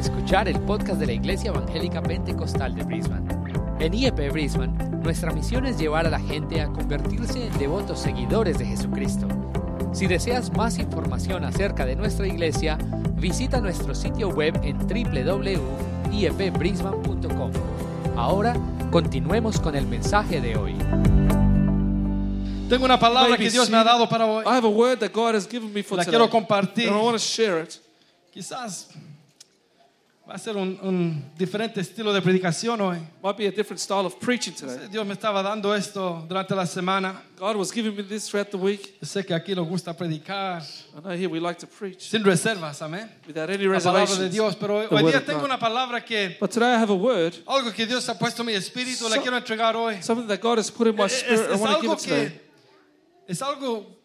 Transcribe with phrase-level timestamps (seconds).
[0.00, 3.28] escuchar el podcast de la Iglesia Evangélica Pentecostal de Brisbane.
[3.78, 4.72] En IEP Brisbane,
[5.02, 9.26] nuestra misión es llevar a la gente a convertirse en devotos seguidores de Jesucristo.
[9.92, 12.78] Si deseas más información acerca de nuestra iglesia,
[13.16, 17.50] visita nuestro sitio web en www.iepbrisbane.com.
[18.16, 18.54] Ahora,
[18.90, 20.74] continuemos con el mensaje de hoy.
[22.68, 24.44] Tengo una palabra Maybe que Dios me ha dado para hoy.
[24.46, 26.16] I have a word that God has given me for La today.
[26.18, 26.88] quiero compartir.
[26.88, 27.80] And I want to share it.
[28.32, 28.88] Quizás
[30.30, 32.98] va a ser un, un diferente estilo de predicación hoy.
[33.20, 34.86] Might be a different style of preaching today.
[34.88, 37.20] Dios me estaba dando esto durante la semana.
[37.36, 38.94] God was giving me this throughout the week.
[39.00, 40.62] Yo sé que aquí nos gusta predicar
[40.96, 43.10] I know here we like to preach sin reservas, amén.
[43.26, 44.30] without any La palabra de reservations.
[44.32, 46.90] Dios, pero hoy, the hoy día of tengo una palabra que But today I have
[46.90, 50.00] a word, algo que Dios ha puesto en mi espíritu, la So- quiero entregar hoy.
[50.00, 51.50] something that God has put in my Es, spirit.
[51.50, 52.28] I es want to give algo it today.
[53.26, 53.99] que es algo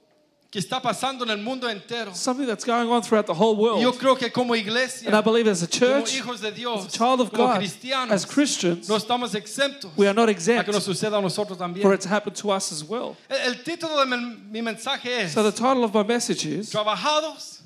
[0.55, 2.15] que está pasando en el mundo entero.
[2.15, 3.99] Something that's going on throughout the whole Y yo world.
[3.99, 6.95] creo que como iglesia, And I believe as a como church, hijos de Dios, as
[6.95, 10.31] a child of como God, cristianos, as Christians, no estamos exentos we are not a
[10.31, 11.81] exempt que nos suceda a nosotros también.
[11.81, 13.17] for it to happen to us as well.
[13.29, 16.69] El, el título de mi, mi mensaje es So the title of my message is
[16.71, 17.59] Trabajados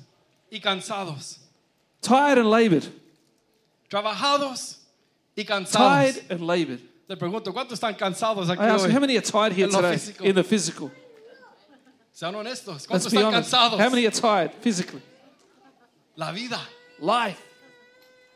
[0.50, 1.38] y cansados.
[2.02, 2.88] Tired and Labored.
[3.88, 4.78] Trabajados
[5.36, 5.78] y cansados.
[5.78, 6.80] Tired and labored.
[7.08, 8.90] Le pregunto, ¿cuántos están cansados aquí I ask hoy?
[8.92, 10.24] how many are tired here today físico.
[10.24, 10.90] in the physical?
[12.20, 13.50] Sean honestos, Let's ¿cuántos be están honest.
[13.50, 13.80] cansados?
[13.80, 15.00] How many are tired physically?
[16.16, 16.60] La vida.
[17.00, 17.40] Life.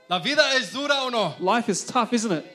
[0.08, 1.34] La vida es dura o no?
[1.38, 2.46] Life is tough, isn't it?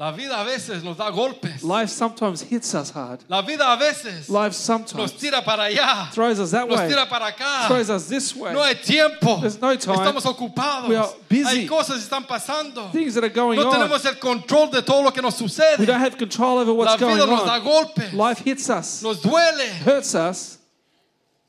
[0.00, 1.62] La vida a veces nos da golpes.
[1.62, 3.20] Life sometimes hits us hard.
[3.28, 6.88] La vida a veces Life nos sometimes tira para allá, throws us that nos way,
[6.88, 7.66] tira para acá.
[7.68, 8.54] throws us this way.
[8.54, 9.42] No hay tiempo.
[9.42, 9.98] There's no time.
[9.98, 10.88] Estamos ocupados.
[10.88, 11.44] We are busy.
[11.44, 12.90] Hay cosas que están pasando.
[12.92, 13.72] Things that are going No on.
[13.74, 15.84] tenemos el control de todo lo que nos We sucede.
[15.84, 17.62] don't have control over La what's going vida nos da on.
[17.62, 18.14] golpes.
[18.14, 19.68] Life hits us, Nos duele.
[19.84, 20.56] hurts us.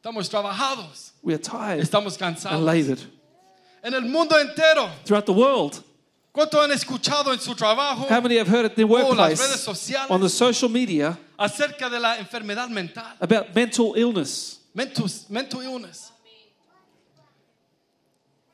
[0.03, 1.11] Estamos trabajados.
[1.23, 2.59] We are tired Estamos and cansados.
[2.65, 2.99] labored.
[3.81, 5.81] En el mundo entero, Throughout the world,
[6.33, 9.39] ¿cuánto han escuchado en su trabajo how many have heard at their o las workplace,
[9.41, 13.05] redes sociales on the social media, acerca de la enfermedad mental?
[13.19, 14.59] about mental illness?
[14.73, 16.11] Mental, mental illness.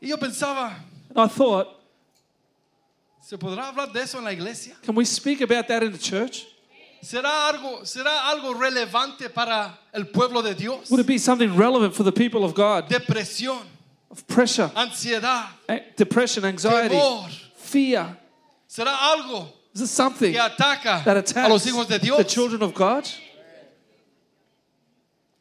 [0.01, 0.75] Y yo pensaba,
[1.09, 1.67] And I thought,
[3.21, 4.75] ¿se podrá hablar de eso en la iglesia?
[4.83, 6.45] can we speak about that in the church?
[7.01, 10.89] ¿Será algo, ¿Será algo relevante para el pueblo de Dios?
[10.89, 12.89] Would it be something relevant for the people of God?
[12.89, 13.61] Depresión,
[14.09, 17.29] Of pressure, ansiedad, a- depression, anxiety, temor.
[17.67, 18.17] Fear.
[18.67, 22.33] ¿Será algo Is it something que ataca that a los attacks hijos de the Dios?
[22.33, 23.07] children of God?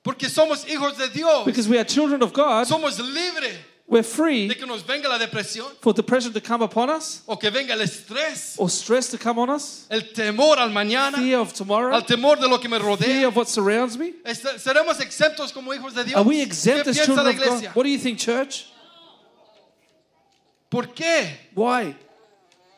[0.02, 1.44] Porque somos hijos de Dios.
[1.44, 3.56] Because we are children of God, Somos libres
[3.88, 7.36] we're free de que nos venga la depresión for depression to come upon us o
[7.36, 11.38] que venga el estrés, or stress to come on us, el temor al mañana, fear
[11.38, 13.28] of tomorrow, al temor de lo que me fear rodea.
[13.28, 14.12] of what surrounds me.
[14.24, 16.16] ¿Seremos exentos como hijos de Dios?
[16.16, 17.76] Are we ¿Qué exempt as piensa children la of God?
[17.76, 18.66] What do you think, church?
[20.68, 21.30] ¿Por qué?
[21.54, 21.94] Why?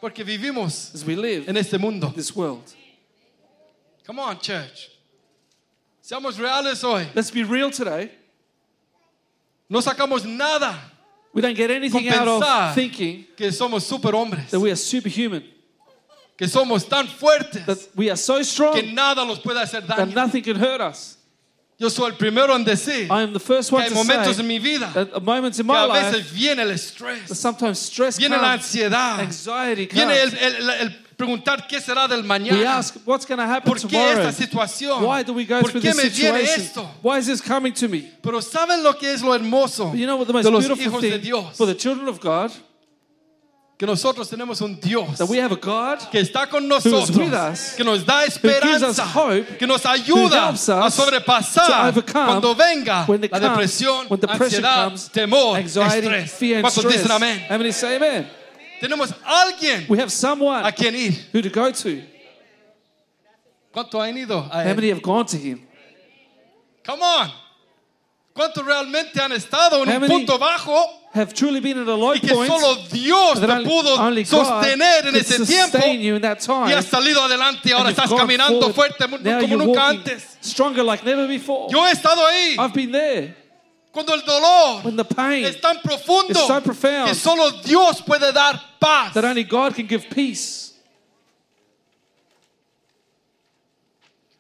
[0.01, 2.09] Porque vivimos As we live en este mundo.
[2.09, 2.63] in this world.
[4.07, 4.91] Come on, church.
[6.03, 7.07] Seamos reales hoy.
[7.15, 8.11] Let's be real today.
[9.69, 10.75] No sacamos nada
[11.33, 15.45] We don't get anything out of thinking que somos superhombres, that we are superhuman,
[16.37, 19.99] que somos tan fuertes that we are so strong que nada nos puede hacer that
[19.99, 20.15] daño.
[20.15, 21.18] nothing can hurt us.
[21.81, 24.35] Yo soy el primero en decir I am the first que one hay to momentos
[24.37, 26.69] say en mi vida that at moments in que my a life veces viene el
[26.71, 30.43] that estrés, sometimes stress viene la comes, ansiedad, anxiety viene el, comes.
[30.43, 32.79] el- el preguntar qué será del We mañana.
[32.79, 34.23] ask, what's going to happen ¿Por qué tomorrow?
[34.29, 35.05] esta situación?
[35.05, 36.61] Why do we go ¿Por through qué this me viene situation?
[36.63, 36.91] esto?
[37.03, 38.11] Why is this coming to me?
[38.23, 40.67] Pero ¿saben lo que es lo hermoso But you know what the most de los
[40.67, 41.57] beautiful hijos de thing Dios?
[41.57, 42.51] for the children of God?
[43.79, 47.33] Que nosotros tenemos un Dios That we have a God que está con nosotros, with
[47.33, 53.31] us, que nos da esperanza, hope, que nos ayuda a sobrepasar cuando venga la comes,
[53.31, 56.31] depresión, ansiedad, comes, temor, anxiety, estrés.
[56.33, 57.03] fear, and ¿Cuántos stress.
[57.05, 57.47] dicen amén?
[57.49, 57.55] How
[57.97, 58.29] amen?
[58.81, 61.13] Tenemos alguien We have someone a quien ir.
[61.33, 62.03] who to go to.
[63.73, 64.75] ¿Cuántos han ido a How él?
[64.75, 65.65] many have gone to him?
[66.85, 67.31] Come on.
[68.39, 72.21] ¿Cuántos realmente han estado en un punto bajo Have truly been at a low y
[72.21, 76.71] que point solo Dios te pudo sostener en ese tiempo sustain you in that time.
[76.71, 78.75] y has salido adelante y ahora estás caminando forward.
[78.97, 80.39] fuerte como nunca antes?
[80.41, 81.67] Stronger like never before.
[81.69, 83.35] Yo he estado ahí I've been there
[83.91, 88.33] cuando el dolor when the pain es tan profundo so profound que solo Dios puede
[88.33, 89.15] dar paz.
[89.15, 90.68] that only God can give peace.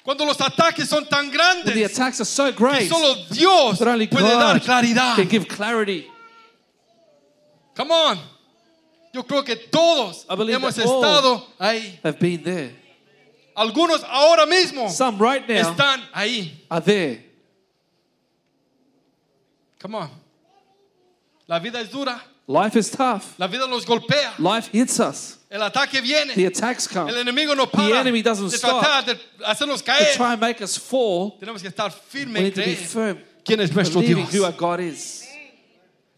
[0.08, 4.06] Cuando los ataques son tan the grandes attacks are so que solo Dios that only
[4.06, 5.16] puede dar claridad.
[5.16, 6.06] can give clarity.
[7.74, 8.18] Come on.
[9.12, 12.00] Yo creo que todos hemos estado ahí.
[12.02, 12.74] Have been there.
[13.54, 16.52] Algunos ahora mismo Some right now están ahí.
[16.70, 17.24] are there.
[19.78, 20.10] Come on.
[21.46, 22.18] La vida es dura.
[22.46, 23.38] Life is tough.
[23.38, 24.38] La vida nos golpea.
[24.38, 25.37] Life hits us.
[25.50, 26.34] El ataque viene.
[26.34, 27.10] The attacks come.
[27.10, 30.14] El enemigo no para enemy doesn't de tratar de hacernos To caer.
[30.14, 33.18] try and make us fall, Tenemos que estar we firmes en need to be firm.
[33.44, 34.30] quién es nuestro Dios.
[34.32, 35.24] who our God is.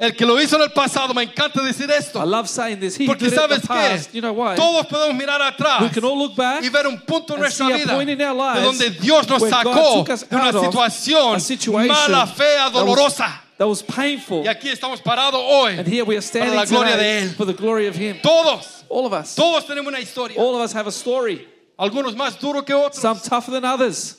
[0.00, 2.24] El que lo hizo en el pasado, me encanta decir I esto.
[2.24, 2.96] love saying this.
[2.98, 6.16] He Porque did sabes the que You know todos podemos mirar atrás We can all
[6.18, 10.02] look back y ver un punto en nuestra a vida de donde Dios nos sacó
[10.04, 11.38] de una situación
[11.86, 13.42] mala, fea, dolorosa.
[13.60, 14.42] That was painful.
[14.42, 15.76] Y aquí estamos parados hoy.
[15.78, 17.34] And here we are standing la gloria de Él.
[17.36, 18.16] for the glory of Him.
[18.22, 19.34] Todos, All of us.
[19.36, 20.38] todos tenemos una historia.
[20.38, 21.46] All of us have a story.
[21.78, 22.94] Algunos más duros que otros.
[22.94, 24.16] Some tougher than others.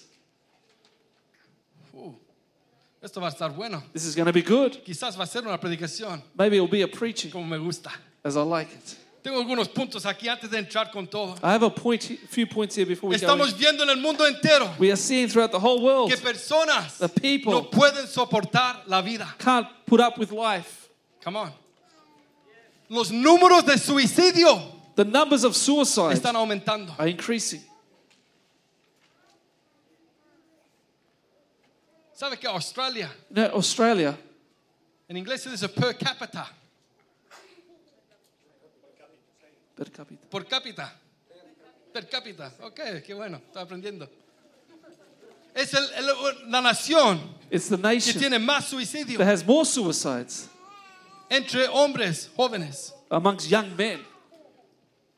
[1.91, 2.11] Uh,
[3.01, 3.81] esto va a estar bueno.
[3.91, 4.73] This is going to be good.
[4.85, 7.89] Quizás va a ser una predicación Maybe it'll be a preaching como me gusta.
[8.23, 8.95] as I like it.
[9.23, 11.35] Tengo algunos puntos aquí antes de entrar con todo.
[11.43, 13.27] I have a point, few points here before we go.
[13.27, 13.57] Estamos in.
[13.59, 17.07] viendo en el mundo entero We are seeing throughout the whole world que personas the
[17.07, 19.27] people no pueden soportar la vida.
[19.37, 20.89] can't put up with life.
[21.23, 21.51] Come on.
[22.89, 24.59] Los números de suicidio
[24.95, 26.93] The numbers of suicides están aumentando.
[26.97, 27.61] are increasing.
[32.13, 34.17] ¿Sabe que Australia, You know, Australia,
[35.09, 36.47] en inglés se dice per cápita,
[39.75, 40.27] per capita.
[40.29, 40.93] por cápita?
[41.93, 42.53] Per cápita.
[42.61, 44.09] Ok, qué bueno, estoy aprendiendo.
[45.53, 47.19] Es el- el- la nación
[47.49, 50.47] It's the que nation tiene más suicidio that has more suicides
[51.29, 52.93] entre hombres jóvenes.
[53.09, 53.99] amongst young men.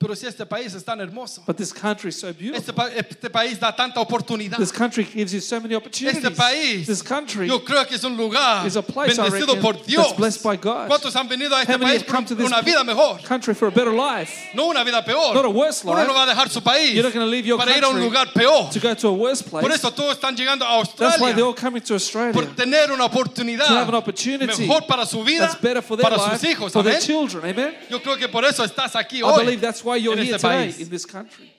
[0.03, 2.73] Pero si este país es tan hermoso, But this country is so este, beautiful.
[2.75, 4.57] pa- este país da tanta oportunidad.
[4.57, 6.23] This country gives you so many opportunities.
[6.23, 9.59] Este país, This country yo creo que es un lugar is a place, I bendecido
[9.61, 10.07] por Dios.
[10.07, 10.87] that's blessed by God.
[10.89, 13.19] ¿Cuántos han venido a este país por come to this una vida mejor?
[13.23, 14.31] country for a better life?
[14.53, 15.33] No una vida peor.
[15.33, 16.07] Not a worse Uno life.
[16.07, 17.87] no va a dejar su país You're not going to leave your para ir a
[17.87, 18.69] un country lugar peor.
[18.71, 19.61] to go to a worse place.
[19.61, 22.33] Por eso todos están llegando a That's why they're all coming to Australia.
[22.33, 26.03] por tener una To have an opportunity mejor para su vida, that's better for their
[26.09, 26.71] para life, sus hijos.
[26.73, 27.45] for their children.
[27.45, 27.73] Amen.
[27.89, 30.35] Yo creo que por eso estás aquí I hoy believe that's why you're en here
[30.35, 30.79] este today país.
[30.79, 31.51] in this country.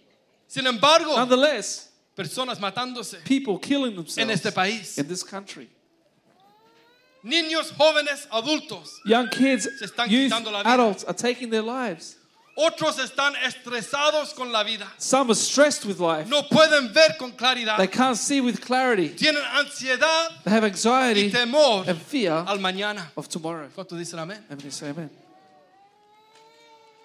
[0.47, 4.99] Sin embargo, Nonetheless, personas matándose people killing en themselves este país.
[4.99, 5.69] in this country.
[7.25, 9.01] Niños, jóvenes, adultos.
[9.07, 10.75] Young kids, Se están youth, quitando la vida.
[10.75, 12.17] adults are taking their lives.
[12.57, 14.87] Otros están estresados con la vida.
[14.99, 16.29] Some are stressed with life.
[16.29, 17.79] No pueden ver con claridad.
[17.79, 19.09] They can't see with clarity.
[19.09, 23.11] Tienen ansiedad They have y anxiety temor and fear al mañana.
[23.17, 23.69] of tomorrow.
[23.75, 24.39] ¿Cuántos dicen amén?
[24.51, 24.71] Amen.
[24.71, 25.11] Say amen.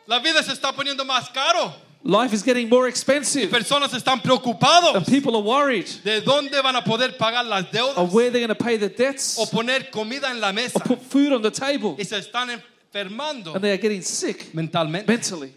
[0.09, 1.71] La vida se está poniendo más caro.
[2.03, 6.75] Life is getting more expensive, Personas están preocupados and people are worried de dónde van
[6.75, 10.31] a poder pagar las deudas where they're going to pay their debts o poner comida
[10.31, 13.71] en la mesa or put food on the table, y se están enfermando and they
[13.71, 15.07] are getting sick mentalmente.
[15.07, 15.53] mentally.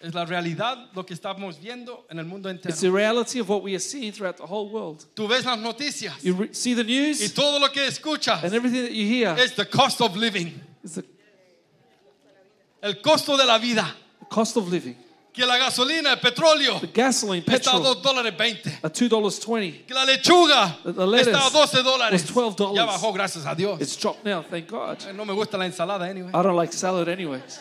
[0.00, 2.70] Es la realidad lo que estamos viendo en el mundo entero.
[2.70, 5.04] It's the reality of what we are seeing throughout the whole world.
[5.14, 8.82] Tú ves las noticias You see the y news, todo lo que escuchas and everything
[8.82, 10.54] that you hear es the cost of living,
[10.84, 11.04] is the
[12.82, 13.94] el costo de la vida.
[14.28, 14.96] cost of living.
[15.32, 18.70] Que la gasolina, el petróleo The gasoline, está a petrol, 2 dólares 20.
[18.84, 19.72] at two dollars twenty.
[19.86, 22.12] Que la lechuga The- the lettuce está a 12 dólares.
[22.34, 22.74] was $12.
[22.74, 23.80] Ya bajó, gracias a Dios.
[23.80, 24.98] It's dropped now, thank God.
[25.08, 26.28] Eh, No me gusta la ensalada, anyway.
[26.34, 27.60] I don't like salad anyways.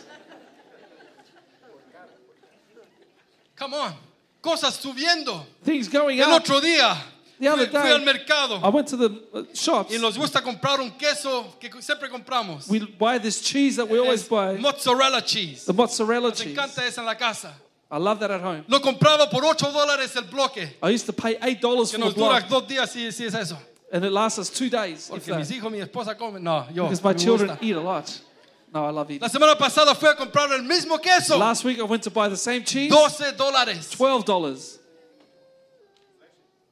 [3.56, 3.94] Come on.
[4.42, 5.46] Cosas subiendo.
[5.64, 6.42] Things going El up.
[6.42, 6.98] otro día
[7.42, 9.92] The other fui, fui day, al mercado I went to the uh, shops.
[9.94, 12.68] y nos gusta comprar un queso que siempre compramos.
[12.70, 15.66] We buy this cheese that we always Es buy, mozzarella cheese.
[15.66, 16.52] the mozzarella Nos cheese.
[16.56, 17.54] encanta esa en la casa.
[17.90, 18.64] I love that at home.
[18.70, 20.76] Lo compraba por 8 dólares el bloque.
[20.82, 23.12] I used to pay eight dollars Que for the nos dura block, dos días si,
[23.12, 23.58] si es eso.
[23.92, 25.10] and it lasts us two days.
[25.10, 26.42] if Porque mis hijos, mi esposa comen.
[26.42, 26.84] No, yo.
[26.84, 27.66] Because my me children gusta.
[27.66, 28.22] eat a lot.
[28.74, 29.22] No, I love eating.
[29.22, 31.38] La semana pasada fui a comprar el mismo queso.
[31.38, 33.92] Last week I went to buy the same cheese, 12 dólares.
[33.92, 34.78] twelve dollars.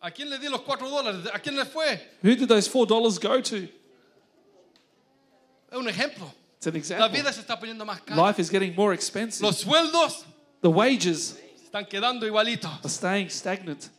[0.02, 1.30] ¿A quién le di los 4 dólares?
[1.34, 2.00] ¿A quién le fue?
[2.24, 3.68] Who did those four dollars go to?
[5.72, 6.32] Es un ejemplo.
[6.58, 7.10] It's an La example.
[7.10, 8.16] vida se está poniendo más cara.
[8.22, 9.46] Life is getting more expensive.
[9.46, 10.26] Los sueldos
[10.62, 12.72] The wages están quedando igualitos.
[12.84, 13.90] are staying stagnant.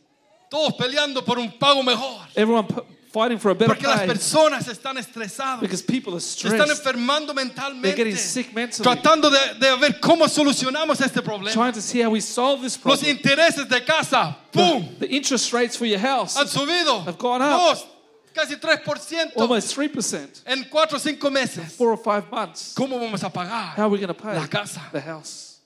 [0.49, 2.19] Todos peleando por un pago mejor.
[2.35, 2.81] Everyone p-
[3.11, 5.59] fighting for a better Porque las personas están estresadas.
[5.61, 7.95] because people are Se están stressed, enfermando They're mentalmente.
[7.95, 8.83] getting sick mentally.
[8.83, 11.51] Tratando de, de ver cómo solucionamos este problema.
[11.53, 13.17] trying to see how we solve this Los problem.
[13.17, 14.87] intereses de casa, ¡pum!
[14.99, 17.03] The interest rates for your house Han subido.
[17.05, 17.59] Have gone up.
[17.75, 17.85] Dos,
[18.33, 21.75] casi 3% almost three percent, en 4 o 5 meses.
[21.75, 22.73] four or five months.
[22.75, 23.75] ¿Cómo vamos a pagar?
[23.75, 24.81] How are we going to pay La casa.
[24.93, 25.57] the house?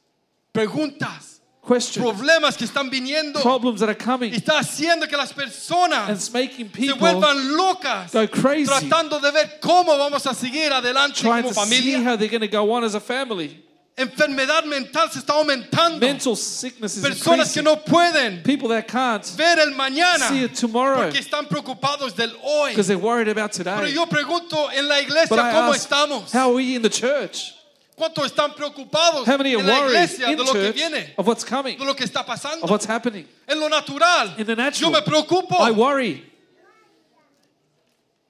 [0.52, 1.35] Preguntas,
[1.66, 3.42] Questions, problemas que están viniendo.
[3.42, 7.56] problems that are coming, está haciendo que las and personas it's making se people vuelvan
[7.58, 8.12] locas.
[8.12, 12.04] go crazy, Tratando de ver cómo vamos a seguir adelante trying como to see familia.
[12.04, 13.64] how they're going to go on as a family.
[13.98, 16.00] enfermedad mental se está aumentando.
[16.02, 17.64] Mental sickness is Personas que increasing.
[17.64, 22.32] no pueden People that can't ver el mañana see it tomorrow porque están preocupados del
[22.44, 22.72] hoy.
[22.72, 23.94] because they're worried about Pero today.
[23.94, 26.32] yo pregunto en la But iglesia I cómo ask, estamos.
[26.34, 27.54] how are we in the church?
[27.96, 30.76] ¿Cuántos están preocupados How many are en la worried iglesia in de lo que church
[30.76, 32.22] viene, of what's coming, de lo que está
[32.62, 33.26] of what's happening?
[33.48, 35.56] En lo natural, In the yo natural, me preocupo.
[35.60, 36.24] I worry.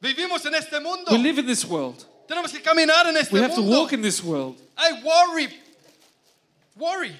[0.01, 1.11] Vivimos en este mundo.
[1.11, 2.05] We live in this world.
[2.27, 3.81] Tenemos que caminar en este We have to mundo.
[3.81, 4.55] walk in this world.
[4.77, 5.47] I worry.
[6.77, 7.15] Worry.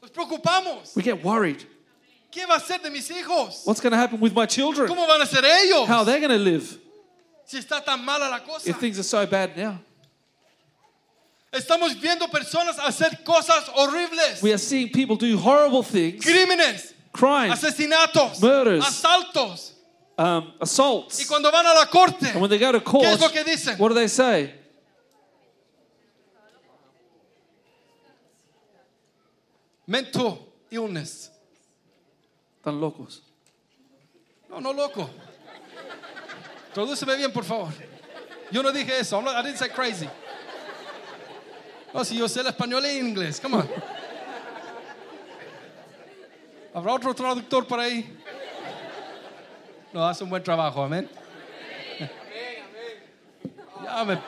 [0.00, 0.94] Nos preocupamos.
[0.96, 1.64] We get worried.
[2.30, 3.66] ¿Qué va a ser de mis hijos?
[3.66, 4.88] What's going to happen with my children?
[4.88, 5.86] ¿Cómo van a ser ellos?
[5.86, 6.78] How are they going to live
[7.44, 8.68] Si está tan mala la cosa.
[8.68, 9.78] if things are so bad now?
[11.56, 14.42] Estamos viendo personas hacer cosas horribles.
[14.42, 18.84] We are seeing people do horrible things, Crímenes, crimes, asesinatos, Murders.
[18.84, 19.72] asaltos.
[20.18, 21.20] um, assaults.
[21.20, 23.28] Y cuando van a la corte, And when they go to ¿qué court, es lo
[23.30, 23.78] que dicen?
[23.78, 24.52] what do they say?
[29.86, 30.38] Mental
[30.70, 31.30] illness.
[32.60, 33.22] Están locos.
[34.50, 35.08] No, no loco.
[36.74, 37.72] Tradúceme bien, por favor.
[38.50, 39.16] Yo no dije eso.
[39.18, 40.08] I'm not- I didn't say crazy.
[41.96, 43.40] No, si yo sé el español el inglés.
[43.40, 43.68] Come on.
[46.74, 48.14] ¿Habrá otro traductor por ahí?
[49.94, 51.08] No, hace un buen trabajo, amén.
[53.82, 54.18] Ya me,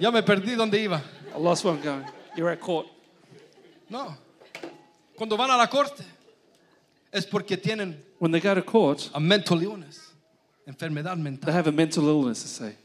[0.00, 1.00] ya me perdí donde iba.
[1.32, 2.04] I lost where I'm going.
[2.36, 2.88] You're at court.
[3.88, 4.16] No.
[5.16, 6.02] Cuando van a la corte
[7.12, 10.12] es porque tienen When they go to court, a mental illness,
[10.66, 11.52] enfermedad they mental.
[11.52, 12.76] have a mental illness, they say.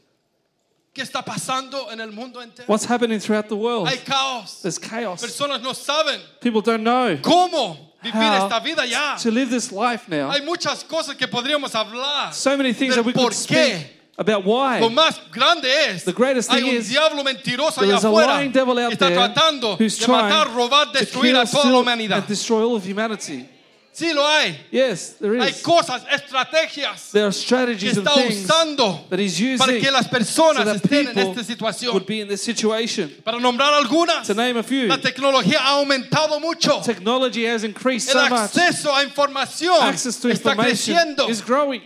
[0.96, 2.70] ¿Qué está pasando en el mundo entero?
[2.70, 3.86] What's happening throughout the world?
[3.90, 4.62] Hay caos.
[4.62, 5.22] There's chaos.
[5.22, 9.18] Personas no saben People don't know cómo vivir how esta vida ya.
[9.22, 10.30] to live this life now.
[10.32, 12.34] Hay muchas cosas que podríamos hablar.
[12.34, 13.36] So many things del that we could por qué.
[13.36, 13.88] speak
[14.18, 14.80] about why.
[14.80, 18.06] Lo más grande es, The greatest hay thing un is, diablo mentiroso There allá is
[18.06, 21.00] a afuera lying devil que out está there tratando who's de matar, trying robar, to
[21.00, 22.18] destruir kill, a toda la steal, humanidad.
[22.20, 23.50] and destroy all of humanity.
[23.98, 24.60] Sí lo hay.
[24.72, 25.62] Yes, there Hay is.
[25.62, 29.90] cosas, estrategias There are que strategies and está things usando that he's using para que
[29.90, 31.94] las so personas that estén en people esta situación.
[31.94, 33.10] would be in this situation.
[33.24, 36.82] Para nombrar algunas, To name a few, la tecnología ha aumentado mucho.
[36.84, 38.40] technology has increased El so much.
[38.54, 41.30] acceso a información Access to está information creciendo.
[41.30, 41.82] is growing.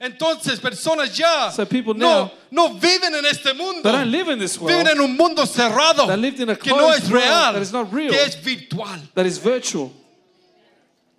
[0.00, 3.82] Entonces, personas ya So people no, now- no viven en este mundo.
[3.82, 4.76] They don't live in this world.
[4.76, 7.52] Viven en un mundo cerrado They lived in a que no es closed world real,
[7.54, 8.10] that is not real.
[8.10, 9.00] que es virtual.
[9.14, 9.90] That is virtual.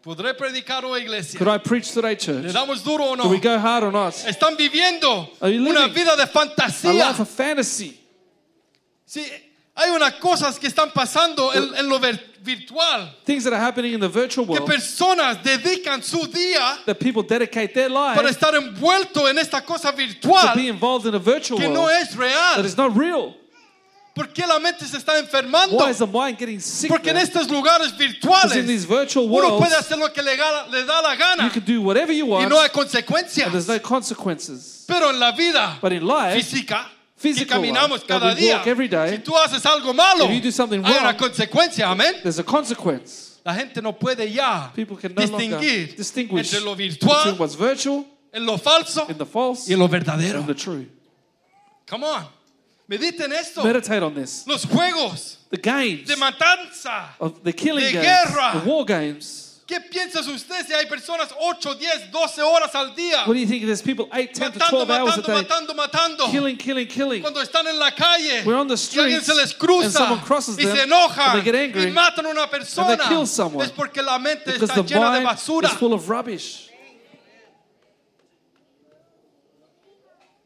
[0.09, 1.37] ¿Podré predicar hoy, iglesia?
[1.37, 2.51] Could I preach today, ¿Le church?
[2.51, 3.25] damos duro o no?
[3.25, 4.15] Do we go hard or not?
[4.25, 7.09] Están viviendo Are you una vida de A fantasía.
[7.09, 7.95] life of fantasy.
[9.05, 9.23] Sí,
[9.75, 13.17] hay unas cosas que están pasando en, en lo virtual.
[13.23, 17.21] Things that are happening in the virtual Que world personas dedican su día that people
[17.21, 21.19] dedicate their para life estar envuelto en esta cosa to be virtual involved in a
[21.19, 22.55] virtual que no world es real.
[22.55, 23.35] that is not real.
[24.13, 25.77] ¿Por qué la mente se está enfermando?
[25.77, 26.89] Why is the mind getting sick?
[26.89, 30.21] Porque en estos lugares Because virtuales in these virtual uno worlds, puede hacer lo que
[30.21, 32.73] le, le da la you gana can do whatever you y want, no hay and
[32.73, 33.51] consecuencias.
[33.51, 34.83] there's no consequences.
[34.87, 36.85] Pero en la vida But in life, física
[37.21, 40.83] que caminamos life, cada día, day, si tú haces algo malo, if you do something
[40.83, 42.15] hay una wrong, consecuencia, amén.
[42.23, 43.39] there's a consequence.
[43.45, 48.05] La gente no puede ya People can no distinguir distinguish entre lo virtual, what's virtual
[48.33, 50.39] en lo falso and the false y en lo verdadero.
[50.39, 50.85] and the true.
[51.87, 52.25] Come on,
[52.89, 53.63] esto.
[53.63, 54.45] Meditate on this.
[54.47, 57.09] Los juegos The games de matanza.
[57.19, 58.59] of the killing de games, guerra.
[58.59, 59.45] the war games.
[59.69, 63.45] ¿Qué piensas usted si hay personas 8, 10, 12 horas al día What do you
[63.45, 63.65] think?
[63.67, 66.31] There's people 8, 10 to matando, 12 hours a matando, day matando, matando?
[66.31, 67.21] killing, killing, killing.
[67.21, 70.63] Cuando están en la calle We're on the y alguien streets se les cruza y
[70.63, 73.27] them se enojan and they get angry y matan a una persona and they kill
[73.27, 75.67] someone es porque la mente está llena de basura.
[75.67, 76.68] is full of rubbish.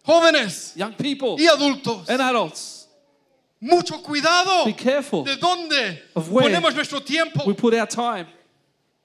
[0.05, 2.87] Jóvenes Young people y adultos, and adults,
[3.61, 5.23] mucho cuidado be careful.
[5.23, 7.43] de dónde Of where ponemos nuestro tiempo.
[7.45, 8.27] We put our time.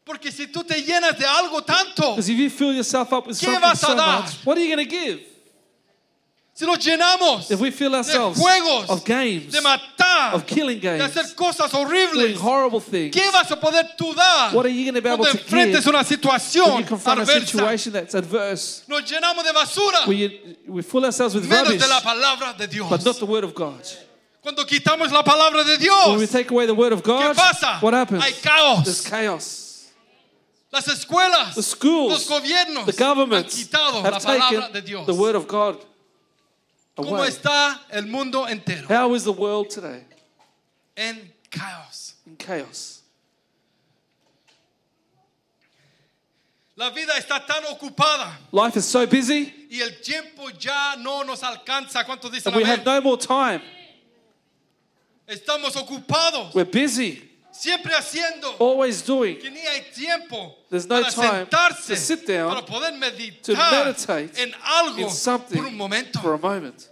[0.05, 3.38] Porque si tú te llenas de algo tanto, Because if you fill yourself up with
[3.38, 4.23] ¿Qué something vas a so dar?
[4.23, 5.21] much, what are you going to give?
[6.59, 10.81] Si nos llenamos If we fill de ourselves juegos, of games, de matar, of killing
[10.81, 14.69] de games, hacer cosas doing horrible things, ¿qué vas a poder tú dar what are
[14.69, 17.27] you going to be able cuando to enfrentes give una when situación you confront a
[17.27, 18.83] situation that's adverse?
[18.88, 22.67] Nos llenamos de basura, We, we fill ourselves with menos rubbish, de la palabra de
[22.67, 22.91] Dios.
[22.91, 23.81] but not the word of God.
[24.43, 27.79] Cuando quitamos la palabra de When we take away the word of ¿qué God, pasa?
[27.81, 28.25] what happens?
[28.25, 28.85] Hay caos.
[28.85, 29.87] There's chaos.
[30.73, 35.07] Las escuelas, The schools, los gobiernos the han governments quitado la have palabra de Dios.
[35.07, 35.77] the word of God
[36.99, 37.28] ¿Cómo away.
[37.28, 38.88] está el mundo entero?
[38.88, 40.05] How is the world today?
[40.97, 42.14] En caos.
[42.26, 43.02] In chaos.
[46.76, 51.43] La vida está tan ocupada Life is so busy y el tiempo ya no nos
[51.43, 52.05] alcanza.
[52.05, 52.78] ¿Cuántos dicen and we amén?
[52.78, 53.61] have no more time.
[55.28, 57.28] Estamos ocupados, We're busy,
[57.59, 59.37] siempre haciendo always doing.
[59.38, 62.93] que ni hay tiempo There's no para time sentarse to sit down, para poder
[63.43, 66.21] to meditate en algo in something por un momento.
[66.21, 66.88] for a moment.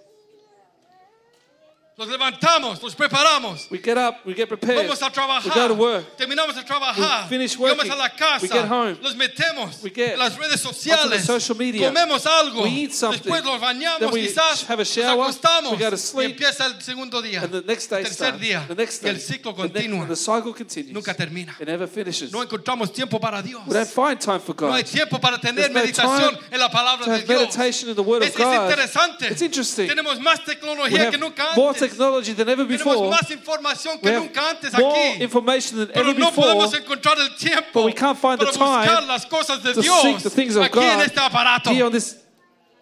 [1.98, 3.70] Nos levantamos, nos preparamos.
[3.70, 5.54] We get up, we get prepared, Vamos a we trabajar.
[5.54, 7.22] go to work, Terminamos de trabajar.
[7.22, 7.90] We finish working.
[7.90, 8.42] a la casa.
[8.42, 8.98] We get home.
[9.00, 11.24] Los metemos We get las redes sociales.
[11.24, 11.88] social media.
[11.90, 12.64] Comemos algo.
[12.64, 13.22] We eat something.
[13.22, 14.64] Después nos bañamos Then we quizás.
[14.68, 15.24] have a nos shower.
[15.24, 15.72] acostamos.
[15.72, 16.30] We go to y sleep.
[16.32, 17.40] empieza el segundo día.
[17.44, 18.40] and the next day tercer starts.
[18.42, 18.66] día.
[18.68, 20.06] The next y day, el ciclo the, next- continúa.
[20.06, 20.92] the cycle continues.
[20.92, 21.56] Nunca termina.
[21.58, 22.30] It never finishes.
[22.30, 23.62] No encontramos tiempo para Dios.
[23.66, 24.90] we don't find time for No hay God.
[24.92, 27.26] tiempo para tener There's no meditación time en la palabra de Dios.
[27.56, 28.64] meditation in the Word es, of es God.
[28.70, 29.28] interesante.
[29.32, 29.88] It's interesting.
[29.88, 31.85] Tenemos más We tecnología que nunca antes.
[31.90, 33.10] Technology than ever Tenemos before.
[33.10, 35.20] más información We que have nunca antes more aquí.
[35.22, 38.46] information than Pero ever no before podemos encontrar el tiempo but we can't find the
[38.46, 41.18] buscar time las cosas de to Dios seek the things of aquí en God este
[41.20, 41.70] aparato.
[41.70, 42.16] here on this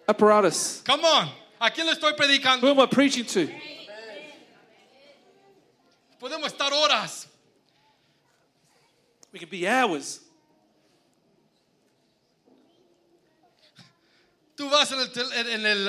[0.09, 0.83] apparatus.
[0.85, 1.29] Come on.
[1.61, 2.61] ¿A quién le estoy predicando?
[2.63, 3.49] Who am I preaching to?
[6.21, 7.27] Podemos estar horas.
[9.33, 10.21] We can be hours.
[14.57, 15.11] Tú vas en el,
[15.49, 15.89] en el,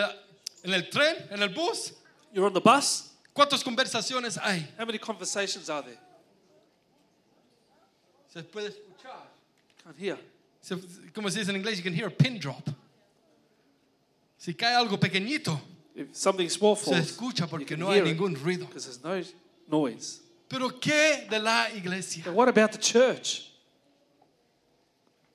[0.63, 1.93] en el tren, en el bus.
[2.35, 3.13] You're on the bus.
[3.33, 4.67] ¿Cuántas conversaciones hay?
[4.77, 5.97] How many conversations are there?
[8.33, 9.21] Se puede escuchar.
[9.83, 10.17] Can't hear.
[10.61, 10.75] Se-
[11.13, 12.67] como se dice en inglés, you can hear a pin drop.
[14.37, 15.59] Si cae algo pequeñito,
[15.95, 18.67] If something small se falls, escucha you porque can no hay hear it ningún ruido.
[18.67, 19.23] because there's no
[19.69, 20.19] noise.
[20.49, 22.23] Pero ¿qué de la iglesia?
[22.27, 23.49] And what about the church?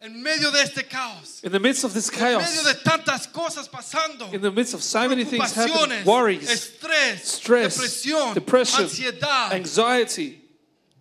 [0.02, 3.26] En medio de este caos, In the midst of this en medio chaos, de tantas
[3.30, 8.85] cosas pasando, in the midst of so many things happening, worries, estrés, stress, depresión, depression,
[8.85, 10.40] ansiedad, anxiety,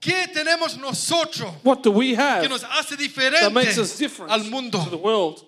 [0.01, 2.97] ¿qué tenemos nosotros what do we que have nos hace
[3.39, 4.83] that makes us different al mundo?
[4.83, 5.45] to the world?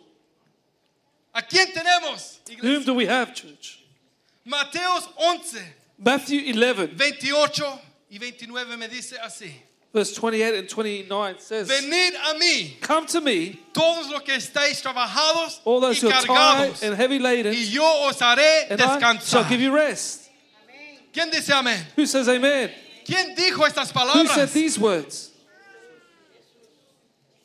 [1.35, 2.39] ¿A quién tenemos?
[2.49, 2.69] iglesia?
[2.69, 3.83] Whom do we have, church?
[4.47, 5.59] Mateos 11,
[5.97, 7.79] Matthew 11, 28
[8.11, 9.51] y 29 me dice así.
[9.93, 14.81] Verse 28 and 29 says, Venid a mí, Come to me, todos los que estáis
[14.81, 18.69] trabajados all those y who are tired cargados, and heavy laden, y yo os haré
[18.69, 19.49] and I shall descansar.
[19.49, 20.29] give you rest.
[21.13, 21.77] ¿Quién dice amén?
[21.95, 22.71] Who says amen?
[23.05, 24.53] ¿Quién dijo estas Who said palabras?
[24.53, 25.31] these words?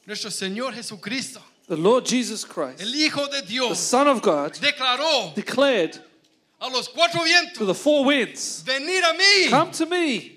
[0.06, 4.52] Nuestro Señor Jesucristo, The Lord Jesus Christ, el Hijo de the Dios, Son of God,
[4.52, 5.98] declaró declared
[6.61, 10.36] a los cuatro to vientos, the four winds, venid a mí, Come to me,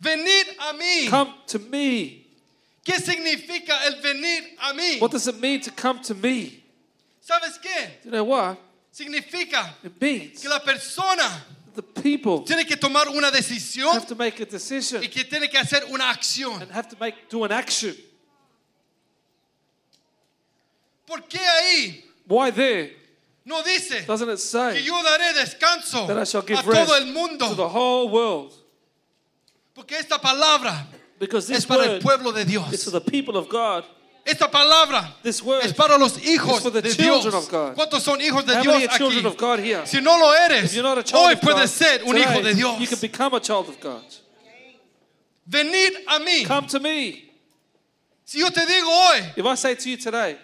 [0.00, 1.08] venid a mí.
[1.08, 2.26] come to me.
[2.84, 4.98] ¿Qué significa el venir a mí?
[5.00, 6.62] What does it mean to come to me?
[7.20, 8.00] ¿Sabes qué?
[8.04, 8.56] You know what?
[8.92, 14.16] Significa It means que la persona the people tiene que tomar una decisión have to
[14.16, 16.60] make a decision y que tiene que hacer una acción.
[16.60, 17.94] and have to make do an action.
[21.06, 22.90] ¿Por qué ahí Why there?
[23.44, 26.70] no dice Doesn't it que say yo daré descanso that I shall a give todo
[26.72, 27.54] rest el to mundo?
[27.54, 28.54] the whole world?
[29.80, 30.86] Porque esta palabra
[31.18, 32.68] Because es this para el pueblo de Dios.
[32.84, 33.82] the people of God.
[34.26, 37.24] Esta palabra This word es para los hijos is for the de Dios.
[37.24, 37.74] of God.
[37.74, 39.24] ¿Cuántos son hijos de Dios aquí?
[39.24, 39.86] of God here?
[39.86, 42.52] Si no lo eres, If you're not a child hoy puedes ser un hijo de
[42.52, 42.78] Dios.
[42.78, 44.04] you can become a child of God.
[45.48, 46.44] Venid a mí.
[46.44, 47.30] Come to me.
[48.26, 50.36] Si yo te digo hoy, If I say to you today,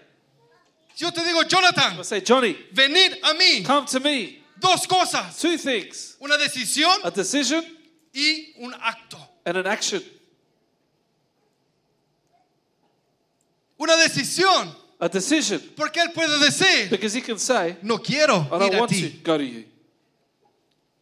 [0.94, 3.64] si yo te digo Jonathan, I say, Johnny, venid a mí.
[3.66, 4.38] come to me.
[4.58, 7.62] Dos cosas, Two things una decisión a decision
[8.16, 9.18] y un acto.
[9.44, 10.02] and an action.
[13.78, 15.60] Una decisión, A decision.
[15.76, 18.90] porque él puede decir, Because he can say, no quiero I ir don't a want
[18.92, 19.20] to ti.
[19.22, 19.64] go to you.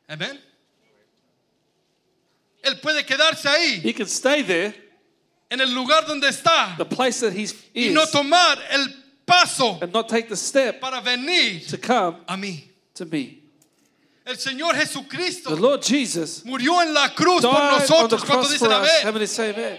[0.09, 0.39] Amén.
[2.65, 4.75] Él puede quedarse ahí, He can stay there,
[5.51, 8.87] en el lugar donde está, the place that he's y no tomar el
[9.25, 12.65] paso and not take the step para venir to come a mí.
[12.95, 13.44] to me.
[14.27, 18.25] El Señor The Jesucristo Lord Jesus murió en la cruz por died on the nosotros.
[18.25, 18.91] ¿Cuántos cross for dicen us.
[19.03, 19.15] Amén?
[19.15, 19.79] many say amen?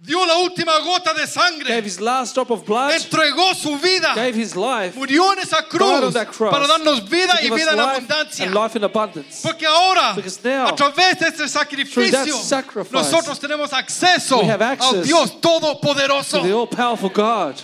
[0.00, 4.14] Dio la última gota de Gave sangre, his last drop of blood, entregó su vida,
[4.14, 7.38] gave his life, murió en esa died cruz on that cross para darnos vida to
[7.38, 8.44] y give us vida en life abundancia.
[8.46, 9.42] and life in abundance.
[9.42, 14.38] Porque ahora, Because now, a través de este through sacrificio, that sacrifice, nosotros tenemos acceso
[14.40, 16.42] we have access Dios To Todopoderoso.
[16.44, 17.60] the all-powerful God.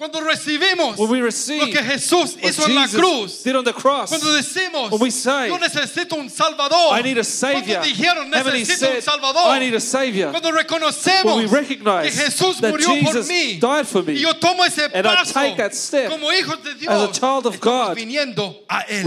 [0.00, 4.32] Cuando recibimos lo que Jesús what hizo en la cruz, did on the cross, cuando
[4.32, 7.80] decimos, When we say, yo necesito un Salvador, I need a Savior.
[7.80, 10.30] cuando dijeron, necesito un said, Salvador, I need a Savior?
[10.30, 14.88] cuando reconocemos que recognize Jesús murió por mí, died for me, y yo tomo ese
[14.88, 18.80] paso take that step como hijos de Dios, as a child of estamos viniendo a
[18.88, 19.04] Él.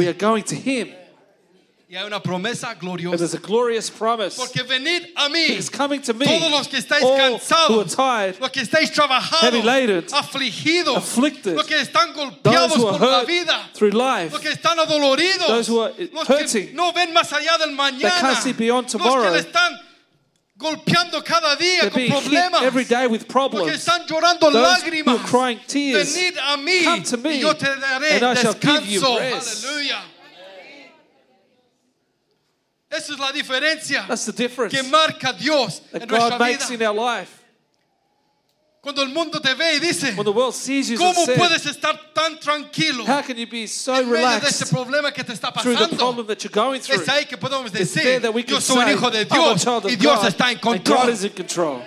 [1.93, 3.17] Y hay una promesa And gloriosa.
[3.19, 4.35] there's a glorious promise.
[4.35, 6.25] Porque venid a mí, He's coming to me.
[6.25, 10.03] todos los que estáis all who are cansados, tired, los que estáis trabajados, heavy laden,
[10.11, 15.45] afligidos, afflicted, los que están golpeados por la vida, through life, los que están adoloridos,
[15.45, 16.73] Those who are los que hurting.
[16.75, 19.35] no ven más allá del mañana, can't see beyond los que tomorrow.
[19.35, 19.79] están
[20.57, 23.71] golpeando cada día con problemas, every day with los que problems.
[23.71, 27.53] están llorando Those who are crying tears, Venid a mí, come to me, y yo
[27.53, 29.19] te daré and I shall give you descanso.
[29.19, 29.65] rest.
[32.95, 36.81] Esa es la diferencia That's the difference que marca Dios that en nuestra makes vida.
[36.83, 37.39] in our life.
[38.83, 41.37] Cuando el mundo te ve y dice, When the world sees you and ¿cómo says,
[41.39, 45.13] puedes estar tan tranquilo how can you be so en medio de este relaxed problema
[45.13, 45.97] que te está through the pasando?
[45.97, 47.01] problem that you're going through?
[47.01, 49.09] Es ahí que podemos It's there decir, that we yo can soy un say, hijo
[49.09, 51.09] de I'm a Dios child of y Dios God, está en and God control.
[51.09, 51.81] is in control.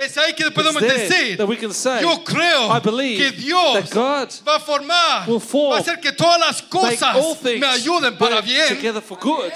[0.00, 3.18] Es ahí que It's podemos there decir, that we can say, yo creo I believe
[3.18, 6.62] que Dios that God va a formar, will form, va a hacer que todas las
[6.62, 8.68] make cosas all things me ayuden para work bien.
[8.68, 9.52] together for good.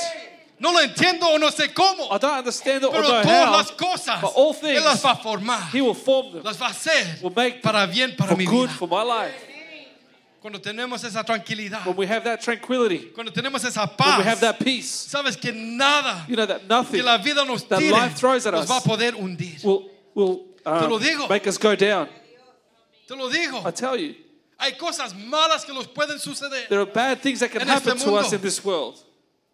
[0.58, 3.70] No lo entiendo o no sé cómo, I don't understand it pero todas how, las
[3.72, 6.70] cosas but all Él las va a formar, He will form them las va a
[6.70, 8.78] hacer will make para bien para for mi good vida.
[8.78, 9.34] for my life.
[10.40, 14.38] Cuando tenemos esa tranquilidad, When we have that tranquility, cuando tenemos esa when we have
[14.38, 17.80] paz, that peace, sabes que nada you know that nothing que la vida nos that
[17.80, 19.62] tire life throws at nos us va a poder hundir.
[19.64, 21.28] will, will um, lo digo.
[21.28, 22.08] make us go down.
[23.08, 23.62] Te lo digo.
[23.66, 24.14] I tell you,
[24.58, 26.66] Hay cosas malas que nos pueden suceder.
[26.68, 29.02] there are bad things that can En este happen to us in this world.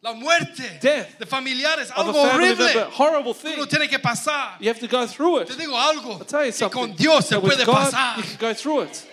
[0.03, 2.87] La muerte Death de familiares, algo horrible.
[2.99, 3.67] horrible Uno thing.
[3.69, 4.57] tiene que pasar.
[4.59, 5.59] You have to go through Te it.
[5.61, 6.19] digo algo.
[6.19, 8.17] I'll tell you Que con Dios se puede God, pasar.
[8.17, 9.07] you can go through it.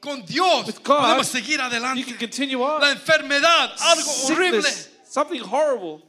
[0.00, 2.04] Con Dios With God, podemos seguir You adelante.
[2.04, 2.80] can continue on.
[2.80, 4.62] La enfermedad, algo horrible.
[5.04, 6.02] Something horrible.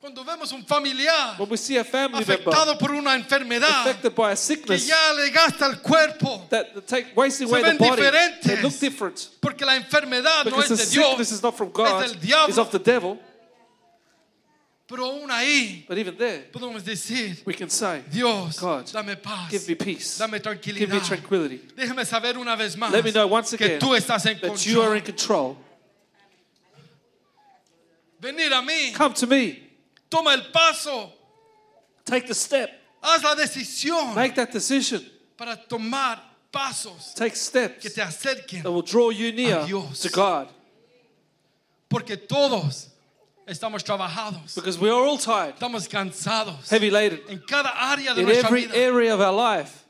[0.00, 4.14] Cuando vemos un familiar When we see a family member afectado por una enfermedad affected
[4.14, 7.68] by a que sickness ya le gasta el cuerpo, that take wasting Se away the
[7.68, 8.42] ven body, diferentes.
[8.44, 9.28] they look different.
[9.42, 12.48] porque la enfermedad no Because es the de Dios, is not from God, del diablo.
[12.48, 13.18] it's of the devil.
[14.88, 19.50] pero aún ahí But even there, podemos decir, we can say, Dios, God, dame paz,
[19.50, 21.06] give me peace, dame give me tranquilidad.
[21.06, 21.58] tranquility.
[21.76, 24.64] Déjame saber una vez más Let me know once que again tú estás en that
[24.64, 24.96] you are control.
[24.96, 25.56] in control.
[28.18, 29.69] Venir a mí, Come to me,
[30.10, 31.12] toma el paso,
[32.04, 32.70] take the step,
[33.02, 35.00] haz la decisión make that decision,
[35.36, 36.20] para tomar
[36.52, 40.48] pasos take que steps te acerquen, that will draw you near to God.
[41.88, 42.88] porque todos
[43.46, 48.20] estamos trabajados, Because we are all tired, estamos cansados heavy laden, en cada área de
[48.22, 48.74] in nuestra every vida.
[48.76, 49.84] area of our life.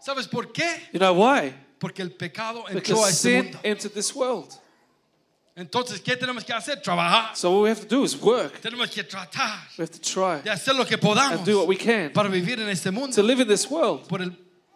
[0.00, 0.82] ¿Sabes por qué?
[0.92, 1.52] You know why?
[1.80, 3.58] Porque el pecado entró a Because este sin mundo.
[3.64, 4.52] entered this world.
[5.58, 6.82] Entonces, ¿qué tenemos que hacer?
[6.82, 7.34] Trabajar.
[7.34, 8.60] So what we have to do is work.
[8.60, 11.66] Tenemos que tratar We have to try de hacer lo que podamos and do what
[11.66, 14.32] we can para vivir en este mundo to live in this world por el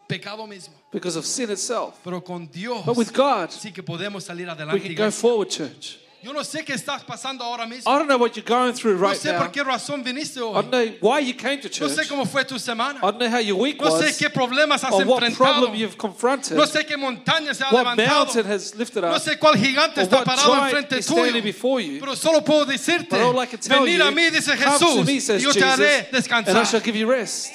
[0.08, 0.74] pecado mismo.
[0.90, 1.96] because of sin itself.
[2.02, 5.10] Pero con Dios But with God, sí que podemos salir we can go iglesia.
[5.12, 5.98] forward, church.
[6.22, 7.90] Yo no sé qué estás pasando ahora mismo.
[7.90, 9.38] I don't know what you're going through No right sé now.
[9.38, 11.92] por qué razón viniste I don't know why you came to No church.
[11.92, 12.98] sé cómo fue tu semana.
[12.98, 15.36] I don't know how your week No sé was qué problemas has or what enfrentado.
[15.36, 18.06] problem you've confronted, No sé qué montaña se ha what levantado.
[18.26, 21.06] mountain has lifted No up, sé cuál gigante or está what parado giant enfrente is
[21.06, 21.42] standing tuyo.
[21.42, 22.00] before you.
[22.00, 24.78] Pero solo puedo decirte, But all I can tell venir you, a mí, dice come
[24.78, 27.50] to Jesús, me, y says yo te haré Jesus, and I shall give you rest.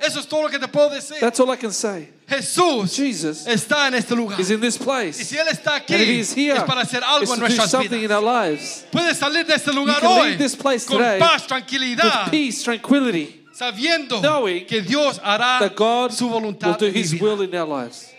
[0.00, 1.20] Eso es todo lo que te puedo decir.
[1.20, 2.08] That's all I can say.
[2.28, 4.38] Jesús Jesus está en este lugar.
[4.38, 5.24] is in this Y place.
[5.24, 7.34] si Él está aquí, And if he is here, es para hacer algo en to
[7.36, 8.16] do nuestras something in vidas.
[8.16, 8.84] our lives.
[8.92, 12.62] Puedes salir de este lugar can hoy leave this place con today paz, tranquilidad, peace,
[12.62, 14.20] tranquility, sabiendo
[14.66, 17.22] que Dios hará that God su will voluntad do en His vida.
[17.24, 18.12] will in our lives.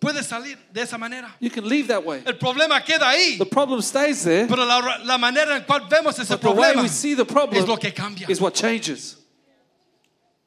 [0.00, 1.28] Puedes salir de esa manera.
[1.38, 2.22] You can leave that way.
[2.26, 6.18] El problema queda ahí, The problem stays there, pero la, la manera en cual vemos
[6.18, 8.28] ese but the way problema we see the problem es lo que cambia.
[8.28, 9.18] is what changes.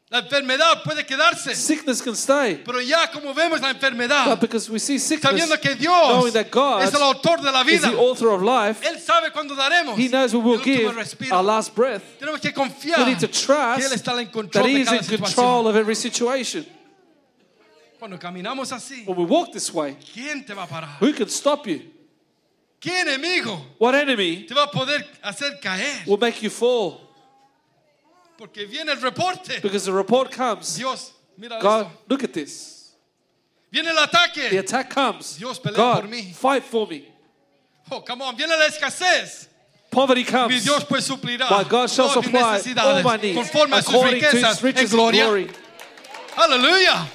[0.08, 4.70] La enfermedad puede quedarse, Sickness can stay, pero ya como vemos la enfermedad, but because
[4.70, 7.90] we see sickness, sabiendo que Dios that God es el autor de la is vida,
[7.90, 11.36] the author of life, Él sabe cuándo daremos He knows we will give respiro.
[11.36, 12.04] our last breath.
[12.20, 14.80] Tenemos que confiar We need to que Él trust está en that control He de
[14.82, 15.26] is cada in situación.
[15.36, 16.66] control of every situation.
[17.98, 20.98] Cuando caminamos así, When we walk this way, ¿quién te va a parar?
[21.02, 21.82] who can stop you?
[22.80, 26.04] ¿Qué enemigo What enemy te va a poder hacer caer?
[26.06, 27.02] will make you fall?
[28.38, 29.62] Porque viene el reporte.
[29.62, 30.76] Because the report comes.
[30.76, 31.98] Dios, mira God, esto.
[32.10, 32.94] look at this.
[33.72, 33.96] Viene el
[34.50, 35.38] The attack comes.
[35.38, 36.34] Dios pelea God, por mí.
[36.34, 37.06] fight for me.
[37.92, 39.48] Oh, come on, viene la escasez.
[39.92, 40.64] Poverty Mi comes.
[40.64, 44.38] Dios pues suplirá My God shall supply all my needs conforme a sus according to
[44.38, 45.50] His riches and glory.
[46.36, 47.08] Aleluya.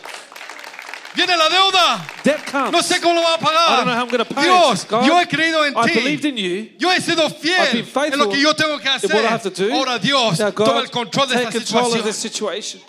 [1.14, 2.06] Viene la deuda.
[2.22, 2.70] Debt comes.
[2.72, 3.68] No sé cómo lo va a pagar.
[3.68, 4.88] I don't know how I'm going to pay Dios, it.
[4.90, 5.94] God, yo he creído en I ti.
[5.94, 6.68] believed in you.
[6.78, 9.28] Yo he sido I've fiel faithful en lo que yo tengo que in what I
[9.28, 9.68] have to hacer.
[9.68, 9.74] do.
[9.74, 12.14] Ahora Dios, Now toma God, el control de take esta control of situación.
[12.14, 12.80] situation.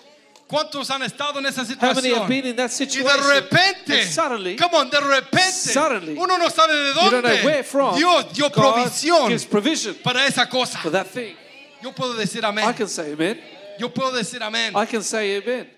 [0.46, 2.28] ¿Cuántos han estado en esa How many have situación?
[2.28, 3.16] been in that Y situation?
[3.26, 7.22] de repente, and suddenly, come on, de repente, Suddenly, uno no sabe de you don't
[7.24, 7.96] know dónde from.
[7.96, 10.78] Dios dio God provisión gives provision para esa cosa.
[10.78, 11.34] for that thing.
[11.82, 12.76] Yo puedo decir I amén.
[12.76, 13.40] can say amen.
[13.80, 14.76] Yo puedo decir amén.
[14.76, 15.68] I can say amen.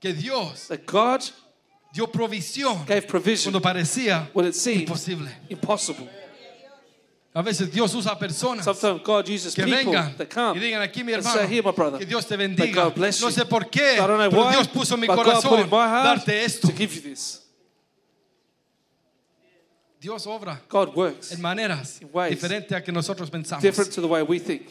[0.00, 1.22] Que Dios That God
[1.92, 5.28] dio provisión gave provision cuando parecía when it seemed imposible.
[5.50, 6.08] impossible.
[7.34, 10.82] A veces Dios usa personas Sometimes God uses que people vengan that come y digan
[10.82, 13.28] aquí mi and hermano say, Here, my brother, que Dios te bendiga God bless no
[13.28, 13.34] you.
[13.34, 15.42] sé por qué I don't know pero why, Dios puso en mi but God put
[15.42, 17.40] corazón in my heart darte esto to give you this.
[19.98, 24.00] Dios obra God works en maneras In ways diferentes a que nosotros pensamos different to
[24.02, 24.68] the way we think.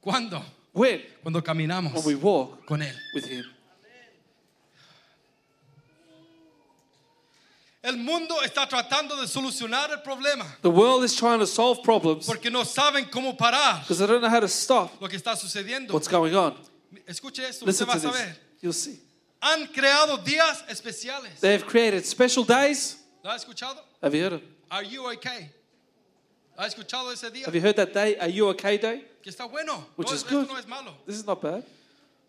[0.00, 0.42] ¿cuándo?
[0.72, 1.00] When?
[1.22, 3.44] cuando caminamos When we walk con Él with Him.
[7.82, 12.26] El mundo está tratando de solucionar el problema The world is trying to solve problems
[12.26, 15.36] porque no saben cómo parar because they don't know how to stop lo que está
[15.36, 16.54] sucediendo what's going on.
[17.06, 18.20] escuche esto usted Listen va to a this.
[18.20, 19.00] saber You'll see.
[19.40, 22.96] han creado días especiales They have created special days.
[23.22, 23.80] ¿lo ha escuchado?
[24.02, 24.42] Have you heard of?
[24.70, 25.50] Are you okay?
[26.56, 27.46] ¿ha escuchado ese día?
[27.46, 28.16] Have you heard that day?
[28.18, 29.04] Are you okay day?
[29.22, 30.48] que está bueno Which no, is good.
[30.48, 31.62] no es malo This is not bad.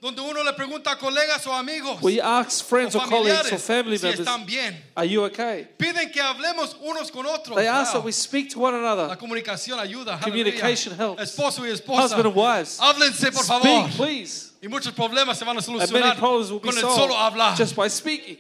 [0.02, 3.58] Donde uno le pregunta a colegas o amigos you ask friends o or colleagues or
[3.60, 5.68] family si members, están bien are you okay?
[5.78, 8.00] piden que hablemos unos con otros They ask Wow.
[8.02, 9.16] that we speak to one La another.
[9.18, 10.20] comunicación ayuda.
[10.22, 11.22] Communication helps.
[11.22, 12.04] Esposo y esposa.
[12.04, 12.80] Husband and wives.
[12.80, 13.62] Háblense, por favor.
[13.90, 14.52] Speak, please.
[14.62, 17.56] Y muchos problemas se van a solucionar problems will be con el solo hablar.
[17.58, 18.38] just by speaking.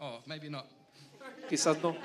[0.00, 0.66] Oh, maybe not.
[1.48, 1.96] Quizás no.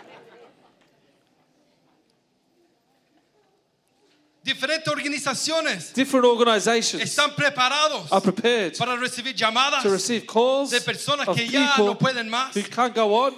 [4.45, 10.79] Diferentes organizaciones Different organizations están preparados are prepared para recibir llamadas to receive calls de
[10.81, 12.53] personas of que ya no pueden más.
[12.55, 13.33] who can't go on.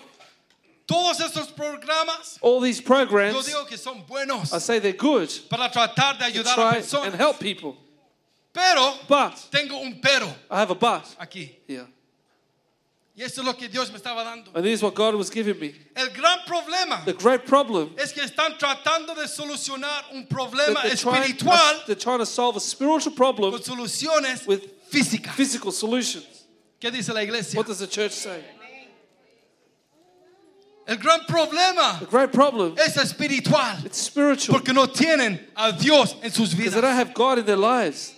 [0.86, 5.30] Todos estos programas, All these yo programs, digo que son buenos I say they're good
[5.50, 7.06] para tratar de to ayudar a personas.
[7.08, 7.78] and help people.
[8.52, 11.56] Pero But tengo un pero I have a but aquí.
[13.18, 14.52] Y esto es lo que Dios me estaba dando.
[14.54, 15.74] And this is what God was giving me.
[15.96, 20.84] El gran problema The great problem es que están tratando de solucionar un that problema
[20.84, 25.34] they're trying, espiritual they're trying to solve a spiritual problem con soluciones with físicas.
[25.34, 26.46] physical solutions.
[26.80, 27.58] ¿Qué dice la iglesia?
[27.58, 28.44] What does the church say?
[30.86, 36.16] El gran problema The great problem es espiritual it's spiritual porque no tienen a Dios
[36.22, 38.14] en sus because they don't have God in their lives.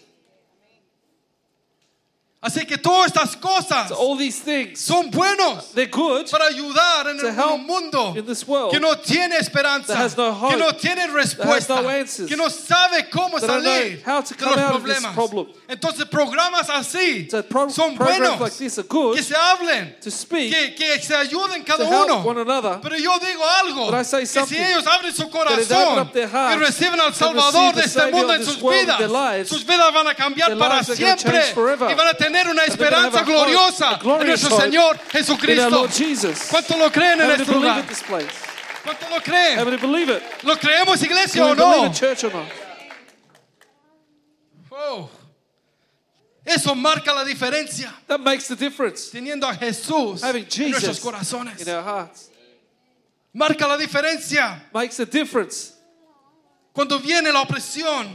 [2.41, 7.09] Así que todas estas cosas So all these things, son buenos they're good para ayudar
[7.09, 10.57] en help mundo in this world que no tiene esperanza, that has no hope, que
[10.57, 14.57] no tiene respuesta, no answers, que no sabe cómo salir how to de come los
[14.61, 15.13] out of this problemas.
[15.15, 15.47] problem.
[15.67, 20.09] Entonces programas así So pro- son buenos like this are good que se hablen, to
[20.09, 22.41] speak, que, que se ayuden cada one uno.
[22.41, 22.79] another.
[22.81, 27.75] Pero yo digo algo, que si ellos abren su corazón heart y reciben al Salvador
[27.75, 31.93] de este mundo en sus vidas, lives, sus vidas van a cambiar para siempre y
[31.95, 35.87] van a tener una gonna have esperanza gloriosa en nuestro Señor Jesucristo.
[36.49, 37.85] ¿Cuánto lo creen en este lugar?
[38.83, 39.79] ¿Cuánto lo creen?
[40.43, 41.91] ¿Lo creemos iglesia o no?
[44.71, 45.09] Oh.
[46.45, 47.93] Eso marca la diferencia.
[48.07, 49.11] That makes the difference.
[49.11, 51.63] Teniendo a Jesús Having en nuestros corazones.
[53.33, 54.67] Marca la diferencia.
[54.73, 55.78] makes a difference.
[56.73, 58.13] Cuando viene la opresión.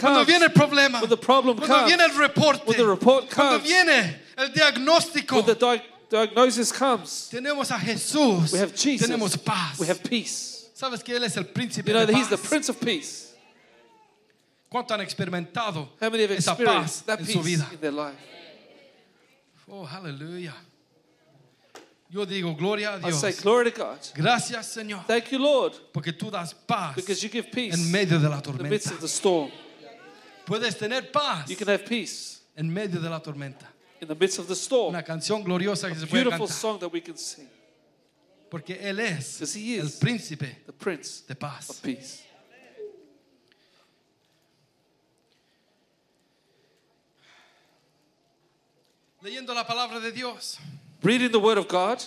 [0.00, 1.00] Cuando viene el problema.
[1.00, 1.86] Problem Cuando comes.
[1.86, 2.72] viene el reporte.
[2.82, 3.62] Report Cuando comes.
[3.64, 5.42] viene el diagnóstico.
[5.42, 8.52] Di- diagnosis comes, Tenemos a Jesús.
[8.52, 9.06] we have Jesus.
[9.06, 9.78] Tenemos paz.
[9.78, 10.70] We have peace.
[10.74, 12.48] ¿Sabes que Él es el príncipe You know de that He's the paz?
[12.48, 13.34] Prince of Peace.
[14.70, 17.68] ¿Cuánto han experimentado esa paz that en su vida?
[17.72, 18.16] in their life?
[19.70, 20.54] Oh, aleluya.
[22.10, 23.20] Yo digo, gloria a I Dios.
[23.20, 23.98] say, Glory to God.
[24.14, 27.92] Gracias, Señor, Thank you, Lord, porque tú das paz because you give peace en in
[27.92, 28.94] medio de la the midst tormenta.
[28.94, 29.50] of the storm.
[30.46, 33.66] Puedes tener paz You can have peace en medio de la tormenta.
[34.00, 34.94] in the midst of the storm.
[34.94, 36.56] Una canción gloriosa que se puede Beautiful cantar.
[36.60, 37.46] song that we can sing.
[38.50, 41.68] Porque Él es Because He el is príncipe the Prince de paz.
[41.68, 42.22] of Peace.
[49.20, 50.58] Leyendo la palabra de Dios,
[51.02, 52.02] Reading the Word of God,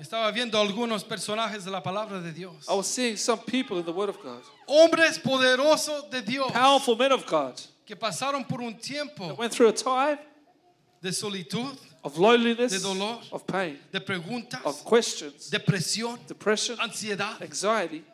[0.00, 2.66] estaba viendo algunos personajes de la palabra de Dios.
[2.68, 6.96] I was seeing some people in the Word of God, Hombres poderosos de Dios powerful
[6.96, 10.18] men of God, que pasaron por un tiempo that went through a time
[11.00, 13.20] de solitud, of loneliness, De dolor.
[13.32, 17.40] of pain, de preguntas, of questions, depresión, depression, ansiedad.
[17.40, 18.04] anxiety.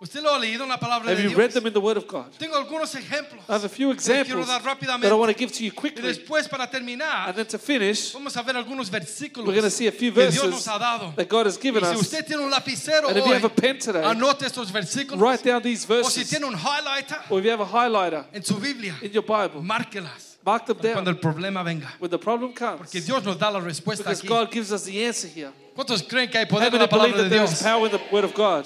[0.00, 1.38] ¿Usted lo ha leído en la palabra Have de you Dios?
[1.38, 2.26] read them in the Word of God?
[2.38, 3.42] Tengo algunos ejemplos.
[3.48, 5.08] I have a few que le quiero examples dar that rápidamente.
[5.10, 6.02] I want to give to you Y quickly.
[6.02, 9.70] después, para terminar, And then to finish, vamos a ver algunos versículos we're going to
[9.70, 11.12] see a few que Dios verses nos ha dado.
[11.16, 12.00] that God has Y given si us.
[12.02, 15.18] usted tiene un lapicero And if you have a pen today, anote estos versículos.
[15.20, 16.30] Write down these O si verses.
[16.30, 19.62] tiene un highlighter Or if you have a highlighter en su Biblia, in your Bible,
[19.62, 20.36] márquelas.
[20.46, 21.88] Mark them cuando down el problema venga.
[21.98, 22.92] when the problem comes.
[22.92, 24.28] Dios nos da la respuesta Because aquí.
[24.28, 25.50] God gives us the answer here.
[25.74, 27.50] ¿Cuántos creen que hay poder How en many la believe palabra that de there is
[27.50, 27.62] Dios?
[27.64, 28.64] power in the word of God?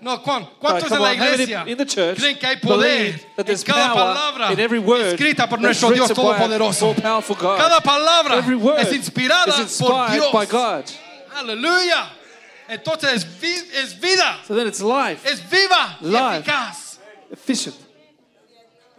[0.00, 2.46] No, ¿cuán- ¿cuántos come en la on, how many iglesia in the church creen que
[2.46, 6.38] hay poder en cada palabra in every word escrita por nuestro Dios written by our
[6.38, 6.94] Todopoderoso?
[7.58, 10.32] Cada palabra Every word es inspirada por Dios.
[11.34, 12.10] Aleluya.
[12.68, 16.42] Entonces es, vi- es vida, So then it's life, es viva Life.
[16.44, 16.98] eficaz.
[17.32, 17.76] efficient.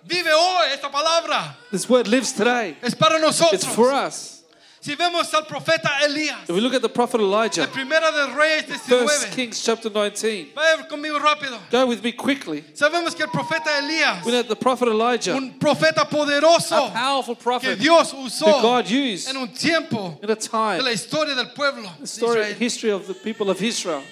[0.04, 1.56] Vive hoy esta palabra.
[1.72, 2.76] This word lives today.
[2.82, 3.18] Es para
[3.54, 4.38] It's for us.
[4.82, 8.34] Si vemos al profeta Elías, If we look at the prophet Elijah, de Primera de
[8.34, 9.36] Reyes First 19.
[9.36, 10.52] Kings chapter 19.
[10.56, 11.60] Vaya conmigo rápido.
[11.70, 12.62] Go with me quickly.
[12.74, 17.36] Sabemos que el profeta Elías, We know the prophet Elijah, un profeta poderoso a powerful
[17.36, 21.36] que prophet Dios that God used en un tiempo in a de time, la historia
[21.36, 22.56] del pueblo the story, Israel.
[22.56, 24.04] history of the people of Israel.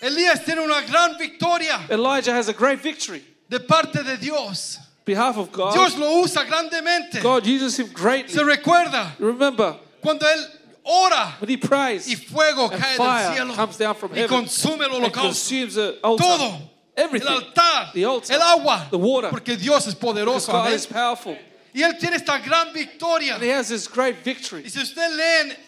[0.00, 3.24] Elías tiene una gran victoria Elijah has a great victory.
[3.48, 4.78] de parte de Dios.
[5.04, 7.20] Behalf of God, Dios lo usa grandemente.
[7.22, 7.88] God uses him
[8.28, 10.44] Se recuerda Remember, cuando él
[10.84, 14.16] ora when he prays, y fuego and cae del fire cielo comes down from y
[14.20, 15.22] heaven consume el and holocausto.
[15.22, 16.58] consumes the altar, Todo.
[16.96, 17.28] El everything.
[17.28, 19.28] altar, The altar, el agua, the water.
[19.30, 20.52] porque Dios es Because poderoso.
[20.52, 20.74] God amén.
[20.74, 21.36] is powerful.
[21.74, 23.34] Y él tiene esta gran victoria.
[23.34, 24.62] And he has this great victory.
[24.64, 25.10] Y si usted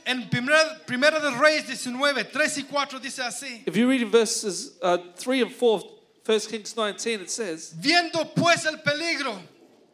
[0.06, 3.62] en primera, primera de Reyes 19, 3 y 4 dice así.
[3.66, 5.82] If you read in verses uh, 3 and 4,
[6.26, 9.38] 1 Kings 19, it says, Viendo pues el peligro,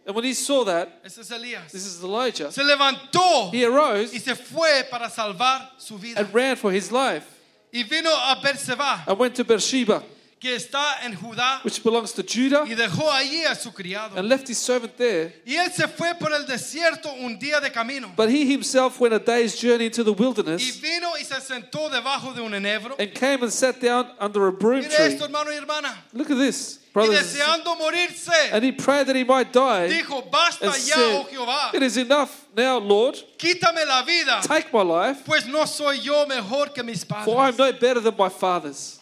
[0.07, 4.19] And when he saw that, es Elías, this is Elijah, se levantó he arose y
[4.19, 6.19] se fue para salvar su vida.
[6.19, 7.25] and ran for his life
[7.73, 10.03] Y vino a Berseba, and went to Beersheba,
[10.43, 14.17] que está en Judá, which belongs to Judah, y dejó allí a su criado.
[14.17, 15.33] and left his servant there.
[15.47, 18.11] Y él se fue por el desierto un día de camino.
[18.17, 21.89] But he himself went a day's journey into the Y wilderness vino y se sentó
[21.89, 22.97] debajo de un enebro.
[22.99, 25.05] and came and sat down under a broom Mire tree.
[25.15, 25.95] esto, hermano y hermana.
[26.13, 27.19] Look at this, Y brothers.
[27.19, 27.47] and sisters.
[27.47, 31.37] deseando morirse, And he prayed that he might die dijo, basta and ya, oh said,
[31.39, 33.15] Jehová, It is enough now, Lord.
[33.39, 37.49] quítame la vida, Take my life, pues no soy yo mejor que mis for I
[37.49, 37.59] am padres.
[37.59, 38.99] no better than my fathers.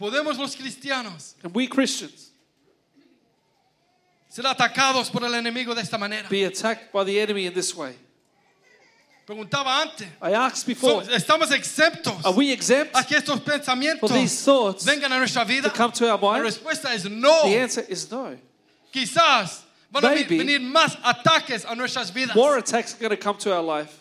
[0.00, 2.28] Podemos los cristianos And we Christians
[4.30, 6.28] ser atacados por el enemigo de esta manera.
[6.30, 7.94] be attacked by the enemy in this way.
[9.26, 13.50] Preguntaba antes, I asked so, before, ¿estamos exentos are we exempt a que estos for
[13.52, 15.68] pensamientos these thoughts vengan a nuestra vida?
[15.70, 16.44] come to our La mind?
[16.46, 17.42] respuesta es no.
[17.44, 18.36] The answer is no.
[18.92, 19.60] Quizás
[19.92, 20.38] van a vi- Maybe.
[20.38, 22.34] venir más ataques a nuestras vidas.
[22.34, 24.00] More attacks are going to come to our life.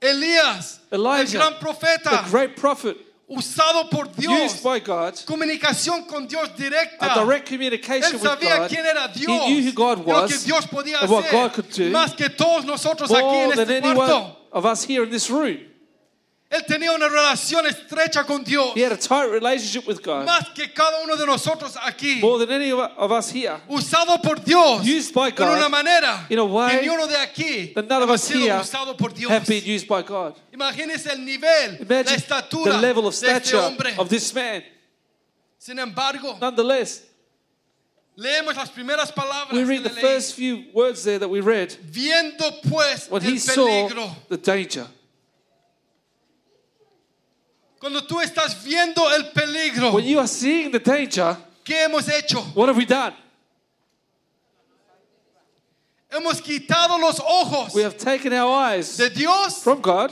[0.00, 2.96] Elías, Elijah, el gran profeta, A great prophet,
[3.30, 7.14] usado por Dios, used by God, comunicación con Dios directa.
[7.14, 8.68] a direct Él communication with God.
[8.68, 11.32] quién era He knew who God y lo que was Dios podía and what hacer,
[11.32, 14.36] God could do más que todos nosotros aquí en este cuarto.
[14.52, 15.69] of us here in this room.
[16.50, 20.52] Él tenía una relación estrecha con Dios, He had a tight relationship with God, más
[20.52, 22.20] que cada uno de nosotros aquí.
[22.20, 23.60] more than any of us here.
[23.68, 27.14] Usado por Dios Used by de una manera in a way que ni uno de
[27.14, 29.30] aquí that none of us here usado por Dios.
[29.30, 30.34] have been used by God.
[30.52, 33.94] Imagínese el nivel, la estatura the level of de este stature hombre.
[33.96, 34.64] of this man.
[35.56, 37.02] Sin embargo, Nonetheless,
[38.16, 41.70] leemos las primeras palabras we que read the first few words there that we read
[41.92, 44.16] Viendo pues when el he saw peligro.
[44.28, 44.88] the danger.
[47.80, 52.40] Cuando tú estás viendo el peligro, When you are seeing the danger, ¿qué hemos hecho?
[52.54, 53.14] what have we done?
[56.12, 60.10] Hemos quitado los ojos We have taken our eyes de Dios from God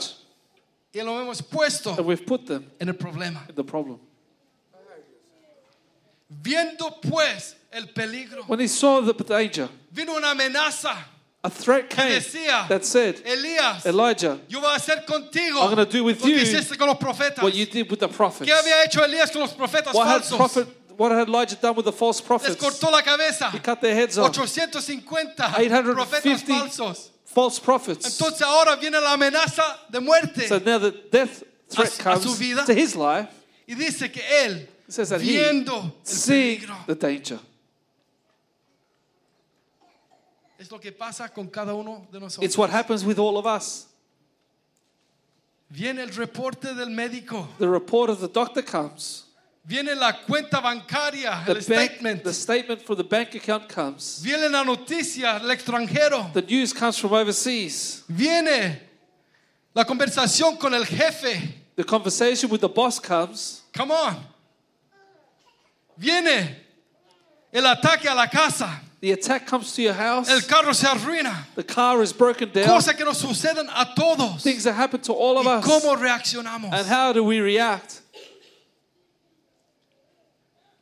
[0.93, 3.47] y lo hemos puesto and we've put them en el problema.
[3.49, 3.99] in the problem.
[6.31, 10.95] Viendo pues el peligro, When he saw the danger, vino una amenaza.
[11.41, 15.85] A threat came decía, that said, Elías, Elijah, yo voy a hacer contigo I'm gonna
[15.85, 18.49] do with you hiciste con los what you did with the prophets.
[18.49, 21.85] ¿Qué había hecho Elías con los profetas What had, prophet, what had Elijah done with
[21.85, 22.55] the false Les prophets?
[22.57, 23.49] cortó la cabeza.
[23.51, 24.29] He cut their heads off.
[24.37, 27.09] 850 profetas falsos.
[27.23, 28.05] False prophets.
[28.19, 30.47] Entonces ahora viene la amenaza de muerte.
[30.47, 32.65] So now the death threat A su- a comes su vida.
[32.65, 33.29] to his life.
[33.67, 35.37] Y dice que él, It says that he,
[36.03, 37.39] seeing the danger.
[40.59, 42.43] Es lo que pasa con cada uno de nosotros.
[42.45, 43.87] It's what happens with all of us.
[45.71, 47.47] Viene el reporte del médico.
[47.59, 49.25] The report of the doctor comes.
[49.65, 52.23] Viene la cuenta bancaria, The, el bank, statement.
[52.23, 54.21] the statement for the bank account comes.
[54.23, 56.33] Viene la noticia del extranjero.
[56.33, 58.03] The news comes from overseas.
[58.09, 58.81] Viene
[59.73, 61.55] la conversación con el jefe.
[61.75, 63.61] The conversation with the boss comes.
[63.71, 64.17] Come on.
[65.97, 66.57] Viene
[67.53, 68.81] el ataque a la casa.
[69.01, 70.29] The attack comes to your house.
[70.29, 71.45] El carro se arruina.
[71.55, 72.65] The car is broken down.
[72.67, 74.43] Cosas que nos suceden a todos.
[74.43, 75.65] Things that happen to all of ¿Y us.
[75.65, 76.73] cómo reaccionamos?
[76.73, 78.01] And how do we react?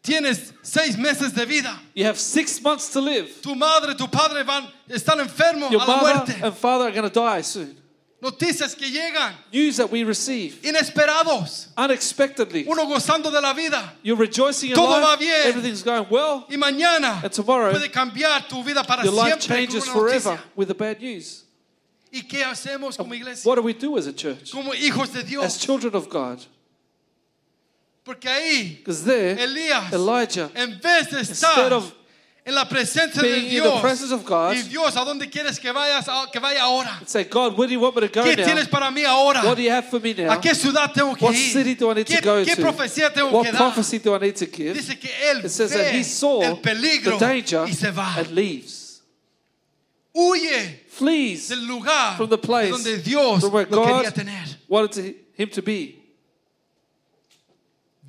[0.01, 1.77] tienes seis meses de vida.
[1.93, 3.29] You have six months to live.
[3.41, 6.41] Tu madre, tu padre van, están enfermos Your a la mother muerte.
[6.45, 7.75] and father are going to die soon.
[8.19, 11.67] Noticias que llegan News that we receive inesperados.
[11.77, 12.65] unexpectedly.
[12.67, 13.93] Uno gozando de la vida.
[14.01, 15.01] You're rejoicing in Todo life.
[15.03, 15.47] va bien.
[15.47, 16.45] Everything's going well.
[16.49, 19.93] Y mañana And tomorrow, puede cambiar tu vida para Your life siempre con changes una
[19.93, 20.43] forever noticia.
[20.55, 21.43] with the bad news.
[22.11, 23.47] ¿Y qué hacemos como iglesia?
[23.47, 24.49] What do we do as a church?
[24.51, 26.39] Como hijos de As children of God?
[28.03, 31.93] Porque ahí Because there, Elías, Elijah, en vez de instead estar of
[32.47, 35.29] en la presencia de being in the Dios, presence of God, y Dios, ¿a dónde
[35.29, 36.07] quieres que vayas?
[36.07, 37.01] a- Que vaya ahora.
[37.05, 38.45] say, God, where do you want me to go ¿Qué now?
[38.45, 39.43] tienes para mí ahora?
[39.43, 40.31] What do you have for me now?
[40.31, 41.51] ¿A qué ciudad tengo que What ir?
[41.51, 42.61] city do I need ¿Qué, to go qué to?
[42.61, 43.57] profecía tengo What que dar?
[43.73, 44.73] prophecy do I need to give?
[44.75, 48.15] Dice que él It says that he saw el the peligro danger y se va.
[48.17, 49.01] and leaves.
[50.15, 54.45] Huye Flees del lugar from the place donde Dios from where lo God quería tener.
[54.69, 55.95] wanted to, him to be.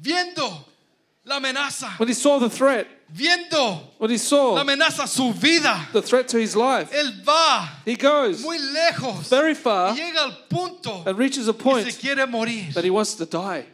[0.01, 0.64] Viendo
[1.24, 5.32] la amenaza, When he saw the threat, viendo when he la saw amenaza a su
[5.32, 10.18] vida, the threat to his life, él va he goes muy lejos very far llega
[10.24, 12.72] al punto and reaches a que se point quiere morir.
[12.74, 13.64] that he wants to die.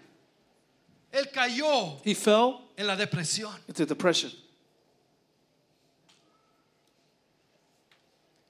[1.13, 3.53] Él cayó He fell en la depresión.
[3.69, 4.31] into depression.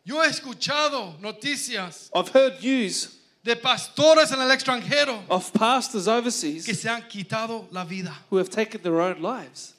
[0.06, 6.64] Yo he escuchado noticias I've heard news de pastores en el extranjero of pastors overseas
[6.64, 8.12] que se han quitado la vida.
[8.30, 9.73] who have taken their own lives.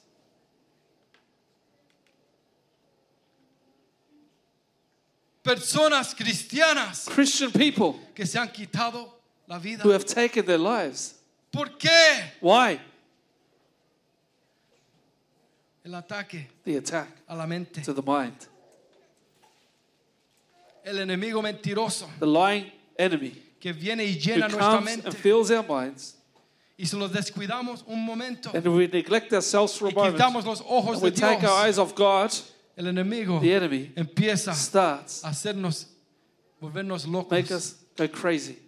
[5.46, 9.08] Personas cristianas Christian people que se han quitado
[9.48, 9.82] la vida.
[9.84, 11.14] who have taken their lives.
[11.52, 12.32] ¿Por qué?
[12.40, 12.80] Why?
[15.84, 17.80] El ataque The attack a la mente.
[17.82, 18.34] to the mind.
[20.84, 23.30] El enemigo mentiroso The lying enemy
[23.60, 25.06] que viene y who llena nuestra comes mente.
[25.08, 26.14] and fills our minds.
[26.78, 30.16] Y si los descuidamos un momento And we neglect ourselves for y a moment.
[30.16, 32.32] quitamos los ojos And we de take our Dios, eyes off God.
[32.76, 35.86] El enemigo The enemy empieza starts a hacernos,
[36.60, 37.50] volvernos make locos.
[37.50, 38.58] us go crazy.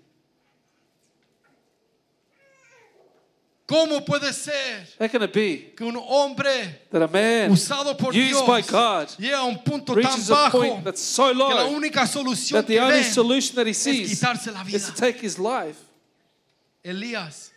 [3.66, 8.14] ¿Cómo puede ser How can it be que un hombre that a man usado por
[8.14, 11.76] used Dios by God llega a un punto tan bajo that's so que la low
[11.76, 14.74] única solución that the que only solution that he es sees quitarse la vida?
[14.74, 15.78] is to take his life?
[16.82, 17.50] Elías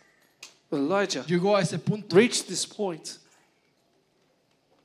[0.70, 2.14] Elijah llegó a ese punto.
[2.14, 3.16] reached this point.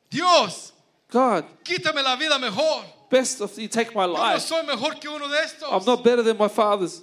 [0.10, 0.72] Dios,
[1.10, 2.84] God, quítame la vida mejor.
[3.10, 4.42] best of you take my Yo no life.
[4.42, 5.70] soy mejor que uno de estos.
[5.72, 7.02] I'm not better than my fathers.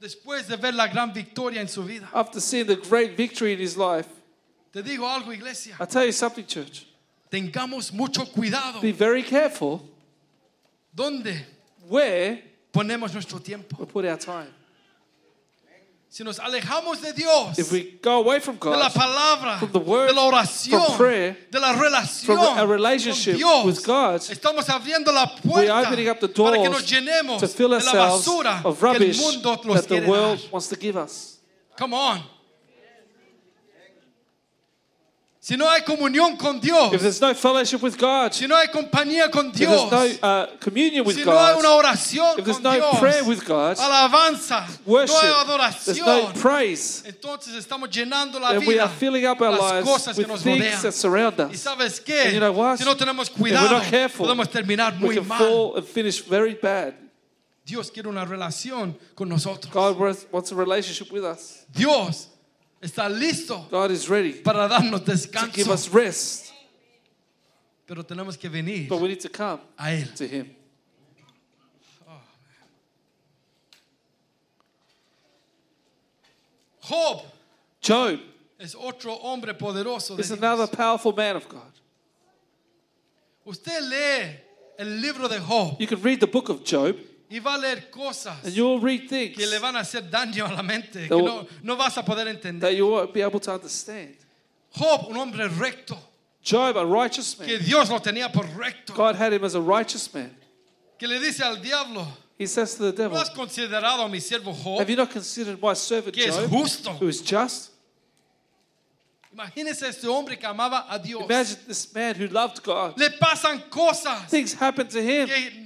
[0.00, 2.08] Después de ver la gran victoria en su vida.
[2.12, 4.08] After seeing the great victory in his life,
[4.72, 5.76] Te digo algo, iglesia.
[5.80, 6.86] I tell you something, church.
[7.30, 8.80] Tengamos mucho cuidado.
[8.80, 9.88] Be very careful
[10.94, 11.40] ¿Dónde
[11.88, 12.42] where
[12.72, 13.76] ponemos nuestro tiempo?
[13.78, 14.48] we put our time.
[16.12, 19.72] Si nos alejamos de Dios, If we go away from de la God, palabra, from
[19.72, 23.64] the word, de la oración, from prayer, de la relación from a relationship con Dios,
[23.64, 27.40] with God, estamos abriendo la we're puerta opening up the para que doors nos llenemos
[27.40, 30.06] to fill de la ourselves basura of que el rubbish mundo nos that the quiere
[30.06, 30.50] world dar.
[30.52, 31.38] wants to give us.
[31.78, 32.20] Come on.
[35.44, 38.68] Si no hay comunión con Dios, If there's no fellowship with God, si no hay
[38.68, 42.38] compañía con if Dios, there's no uh, communion with si no hay una God, oración
[42.38, 47.02] if there's con no Dios, prayer with God, alabanza, worship, no hay there's no praise,
[47.06, 50.42] entonces estamos llenando la then we are filling up our lives cosas que with nos
[50.44, 50.80] things rodean.
[50.82, 51.60] that surround Y us.
[51.60, 52.26] sabes qué?
[52.26, 52.78] And you know what?
[52.78, 55.38] Si no tenemos If we're cuidado, not careful, podemos terminar We can mal.
[55.38, 56.94] fall and finish very bad.
[57.66, 59.72] Dios quiere una relación con nosotros.
[59.72, 61.66] God wants wants a relationship with us.
[61.74, 62.28] Dios
[62.82, 66.52] está listo God is ready para darnos to give descanso, us rest,
[67.86, 70.14] pero tenemos que venir but we need to come a Él.
[70.16, 70.56] to Him.
[76.90, 77.24] Oh,
[77.80, 78.20] Job Job
[78.58, 80.16] es otro hombre poderoso.
[80.16, 80.38] De is Dios.
[80.38, 81.62] another powerful man of God.
[83.44, 84.36] Usted lee
[84.78, 86.96] el libro de Job You can read the book of Job
[87.32, 90.02] y va a leer cosas and you will read things que le van a hacer
[90.02, 92.60] daño a la mente, que will- no, no vas a poder entender.
[92.60, 94.14] that you won't be able to understand.
[94.76, 95.96] Job, un hombre recto,
[96.42, 99.60] Job, a righteous que man, Dios lo tenía por recto, God had him as a
[99.60, 100.30] righteous man.
[100.98, 102.06] que le dice al diablo,
[102.38, 105.10] He says to the ¿no devil, has considerado a mi siervo Job, Have you not
[105.10, 106.90] considered my servant que es Job, justo?
[106.98, 107.70] who is just?
[109.32, 111.22] Imagínese este hombre que amaba a Dios.
[111.24, 112.98] Imagine this man who loved God.
[112.98, 115.61] Le pasan cosas Things happen to him que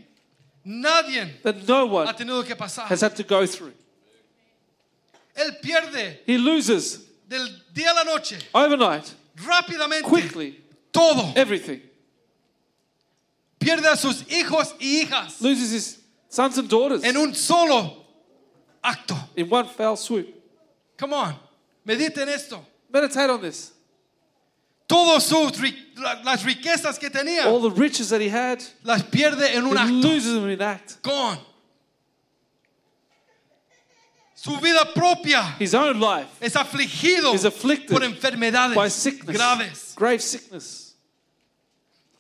[0.67, 2.87] nadie that no ha one tenido que pasar.
[2.89, 3.73] has had to go through.
[5.37, 6.99] Él pierde He loses
[7.29, 10.61] del día a la noche, overnight, rápidamente, quickly,
[10.93, 11.33] todo.
[11.37, 11.81] everything.
[13.61, 15.99] Pierde a sus hijos y hijas Loses his
[16.29, 18.05] sons and daughters en un solo
[18.83, 19.17] acto.
[19.37, 20.27] in one foul swoop.
[20.97, 21.35] Come on,
[21.87, 22.64] mediten esto.
[22.93, 23.73] Meditate on this.
[24.87, 25.53] Todas sus
[26.24, 30.03] las riquezas que tenía, All the riches that he had, las pierde en un acto.
[30.03, 31.03] loses them in act.
[31.03, 31.39] Gone.
[34.34, 39.95] Su vida propia His own life es afligido is afflicted por enfermedades by sickness, graves.
[39.97, 40.95] grave sickness.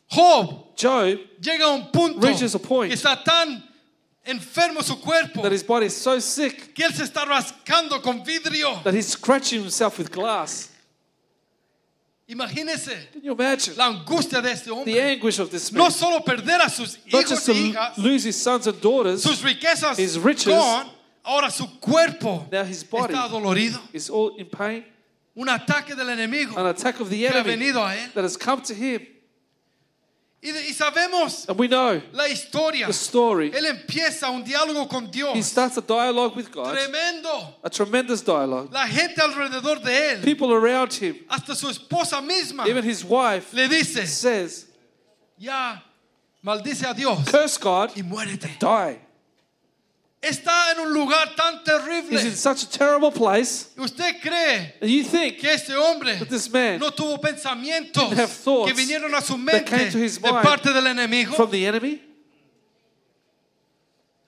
[0.08, 2.90] Job Job, llega a un punto Reaches a point.
[2.90, 3.62] que está tan
[4.24, 8.24] enfermo su cuerpo that his body is so sick que él se está rascando con
[8.24, 8.82] vidrio.
[8.82, 10.70] that he's scratching himself with glass.
[12.28, 15.00] Imagínese Can you imagine la angustia de este the hombre.
[15.00, 15.90] anguish of this No man?
[15.92, 19.22] solo perder a sus Not hijos just y to hijas, lose his sons and daughters,
[19.22, 20.90] sus riquezas his riches, gone,
[21.24, 23.78] ahora su cuerpo now his body está dolorido.
[23.92, 24.84] is all in pain.
[25.36, 28.12] Un ataque del enemigo An attack of the que ha enemy venido a él.
[28.14, 29.06] that has come to him.
[30.42, 32.86] Y, y sabemos And we know la historia.
[32.86, 33.50] the story.
[33.52, 37.54] Él empieza un diálogo con He starts a dialogue with God, Tremendo.
[37.64, 38.70] a tremendous dialogue.
[38.70, 43.52] La gente alrededor de él, People around him, hasta su esposa misma, even his wife,
[43.54, 44.66] le dice, says,
[45.38, 45.82] ya,
[46.44, 48.48] maldice a Dios Curse God, y muérete.
[48.60, 49.00] die.
[50.28, 52.18] Está en un lugar tan terrible.
[52.18, 53.68] He's in such a terrible place.
[53.78, 58.18] ¿Usted cree And you think que este hombre that this man no tuvo pensamientos didn't
[58.18, 60.84] have thoughts que vinieron a su that mente came to his de mind parte del
[60.86, 61.34] enemigo?
[61.34, 62.02] from the enemy?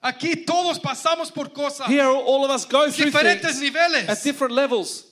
[0.00, 4.08] Aquí todos pasamos por cosas, Here, all of us go through diferentes things niveles.
[4.08, 5.04] at different levels.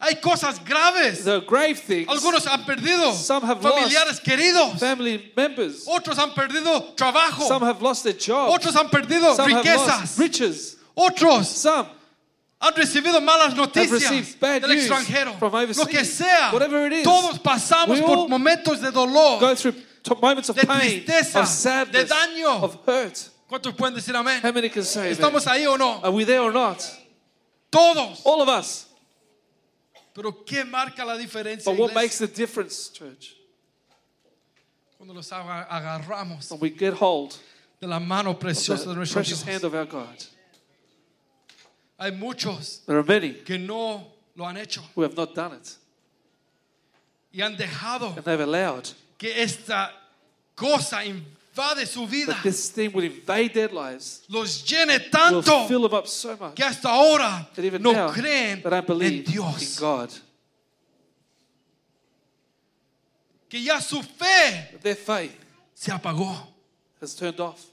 [0.00, 1.24] Hay cosas graves.
[1.24, 4.78] The grave things, Algunos han perdido Some have familiares queridos.
[4.78, 7.46] family members, Otros han perdido trabajo.
[7.46, 9.86] some have lost their job, Otros han perdido some have riquezas.
[9.86, 11.86] lost riches, Otros some
[12.60, 15.38] han recibido malas have noticias del extranjero.
[15.38, 15.78] from overseas.
[15.78, 19.38] Lo que sea, Whatever it is, todos pasamos por momentos de dolor.
[19.40, 19.74] go through
[20.20, 22.62] moments of de pain, tristeza, of sadness, de daño.
[22.62, 23.30] of hurt.
[23.48, 24.40] ¿Cuántos pueden decir amén?
[24.42, 25.18] How many can say that?
[25.32, 26.00] ¿Estamos ahí o no?
[26.02, 26.82] Are we there or not?
[27.70, 28.20] Todos.
[28.24, 28.86] All of us.
[30.14, 31.64] Pero ¿qué marca la diferencia?
[31.64, 31.94] But what iglesia?
[31.94, 33.34] makes the difference, church?
[34.96, 37.36] Cuando los agarramos When we get hold
[37.80, 39.52] de la mano of preciosa de nuestro precious Dios.
[39.54, 40.24] hand of our God.
[41.98, 44.06] Hay muchos There are many que no
[44.36, 45.76] lo han hecho who have not done it,
[47.32, 49.90] y han dejado and they've allowed que esta
[50.56, 51.04] cosa
[51.54, 55.94] invade su vida, this thing will invade their lives, los llene will tanto fill them
[55.94, 59.26] up so much que hasta ahora that even no now creen they don't en believe
[59.26, 60.10] in Dios, God.
[63.48, 65.36] que ya su fe their faith
[65.74, 66.36] se apagó,
[67.00, 67.64] has turned off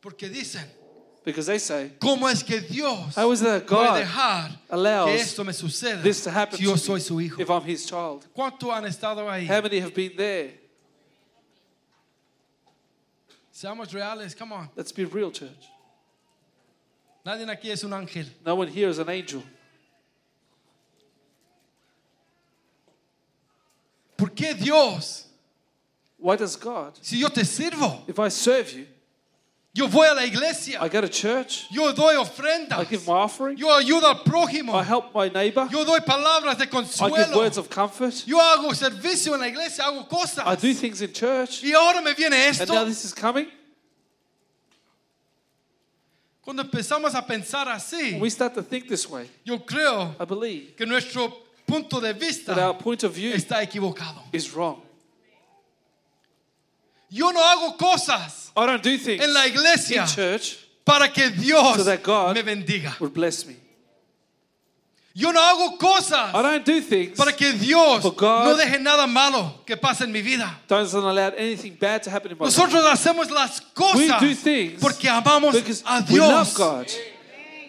[0.00, 0.64] porque dicen,
[1.24, 5.20] because they say, ¿cómo es que Dios How is that puede God dejar allows que
[5.20, 7.40] esto me suceda this to happen si yo soy su hijo?
[7.40, 8.24] if I'm His child?
[8.34, 9.46] ¿Cuántos han estado ahí?
[9.46, 10.59] How many have been there?
[13.60, 14.70] Seamos reales, come on.
[14.74, 15.68] Let's be real, church.
[17.26, 18.24] Nadie aquí es un ángel.
[18.44, 19.42] No one here is an angel.
[24.16, 25.26] ¿Por qué Dios,
[26.16, 28.86] Why does God, si yo te sirvo, if I serve you,
[29.72, 33.56] yo voy a la iglesia, I go to church, yo doy I give my offering,
[33.56, 37.56] yo ayudo al prójimo, I help my neighbor, yo doy palabras de I give words
[37.56, 40.44] of comfort, yo hago servicio en la iglesia, hago cosas.
[40.44, 43.46] I do things in church, Y ahora me viene and now this is coming.
[46.42, 50.76] Cuando empezamos a pensar When we start to think this way, yo creo I believe
[50.76, 51.32] que nuestro
[51.64, 54.20] punto de that vista our point of view está equivocado.
[54.32, 54.82] is wrong.
[57.10, 61.30] Yo no hago cosas I don't do things en la iglesia in church para que
[61.30, 62.94] Dios So that God me bendiga.
[63.00, 63.56] would bless me.
[65.12, 68.78] Yo no hago cosas I don't do things para que Dios For God- no deje
[68.80, 70.48] nada malo que pase en mi vida.
[70.68, 72.56] doesn't allow anything bad to happen in my life.
[72.56, 76.56] Nosotros hacemos las We cosas do things porque amamos Because a we love Dios.
[76.56, 76.86] God.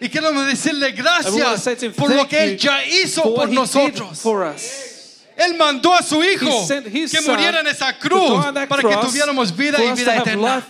[0.00, 4.20] Y queremos decirle gracias por lo que Él ya hizo por nosotros.
[4.20, 4.91] for us.
[5.44, 9.92] Él mandó a su hijo que muriera en esa cruz para que tuviéramos vida y
[9.92, 10.62] vida eterna.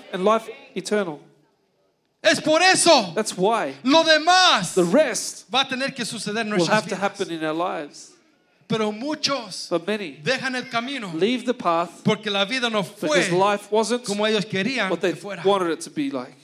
[2.23, 6.53] Es por eso That's why lo demás the rest va a tener que suceder en
[6.53, 7.01] will nuestras to vidas.
[7.03, 8.13] happen in our lives.
[8.69, 13.09] Pero muchos But many dejan el camino leave the path porque la vida no fue
[13.09, 15.43] because life wasn't como ellos querían what they que fuera.
[15.45, 16.37] wanted it to be like.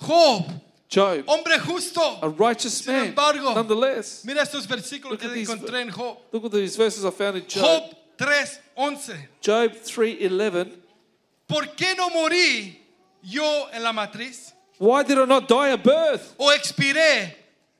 [0.00, 0.44] Job,
[0.94, 2.00] Job, hombre justo.
[2.22, 4.24] a righteous Sin man, embargo, nonetheless.
[4.24, 6.18] Mira estos versículos Look que at these encontré en Job.
[6.30, 7.62] Look at these verses I found in Job.
[7.62, 9.28] Job 3:11.
[9.40, 10.72] Job 3:11.
[11.48, 12.78] ¿Por qué no morí
[13.22, 16.34] yo en la matriz Why did I not die at birth?
[16.38, 17.34] o expiré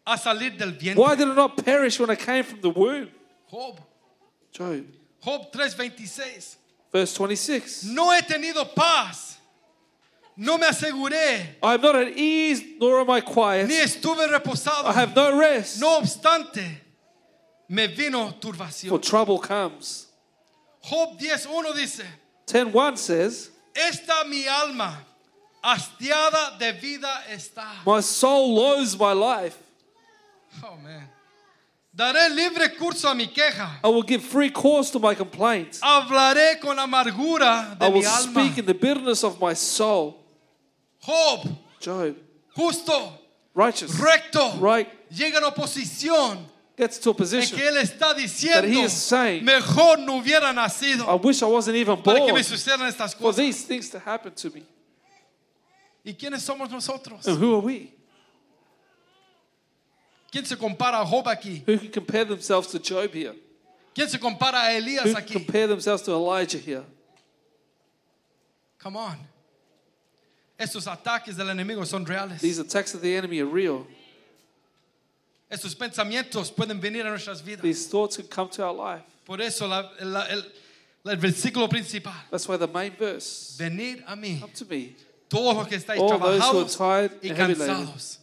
[0.04, 0.96] a salir del vientre?
[0.96, 3.10] Why did I not perish when I came from the womb?
[3.50, 3.80] Job,
[4.52, 4.84] Job,
[5.24, 6.56] Job 3:26.
[6.92, 7.84] verse 26.
[7.84, 9.33] No he tenido paz.
[10.36, 13.68] No me aseguré, I am not at ease, nor am I quiet.
[13.68, 14.86] ni estuve reposado.
[14.86, 15.80] I have no rest.
[15.80, 16.64] No obstante,
[17.68, 18.88] me vino turbación.
[18.88, 20.06] for trouble comes.
[20.82, 22.04] Job 10.1 dice,
[22.46, 24.98] 10.1 says, esta mi alma
[25.62, 27.66] hastiada de vida está.
[27.86, 29.56] My soul loathes my life.
[30.64, 31.08] Oh, man.
[31.96, 33.78] Daré libre curso a mi queja.
[33.84, 35.80] I will give free course to my complaints.
[35.80, 38.30] Hablaré con amargura de I will mi alma.
[38.32, 40.20] speak in the bitterness of my soul.
[41.04, 41.48] Job,
[41.80, 42.16] Job,
[42.56, 43.18] justo,
[43.54, 46.38] righteous, recto, right, llega en oposición
[46.76, 47.58] gets to a position.
[47.58, 51.46] que él está diciendo, That he is saying, mejor no hubiera nacido I wish I
[51.46, 53.36] wasn't even born para que me sucedan estas for cosas.
[53.36, 54.62] these things to happen to me.
[56.04, 57.26] ¿Y quiénes somos nosotros?
[57.26, 57.94] And who are we?
[60.30, 61.62] ¿Quién se compara a Job aquí?
[61.64, 63.34] Who can compare themselves to Job here?
[63.94, 65.32] ¿Quién se compara a Who Elías can aquí?
[65.34, 66.84] compare themselves to Elijah here?
[68.78, 69.16] Come on.
[70.58, 72.40] Estos ataques del enemigo son reales.
[72.40, 73.86] These attacks of the enemy are real.
[75.50, 77.62] Estos pensamientos pueden venir a nuestras vidas.
[77.62, 79.02] These thoughts can come to our life.
[79.24, 80.42] Por eso la- la- el,
[81.06, 82.12] el versículo principal.
[82.30, 84.96] That's why the main verse, Venid a mí, come to me,
[85.28, 87.76] todos los que estáis All those who are trabajados tired y and heavy laden.
[87.86, 88.18] cansados.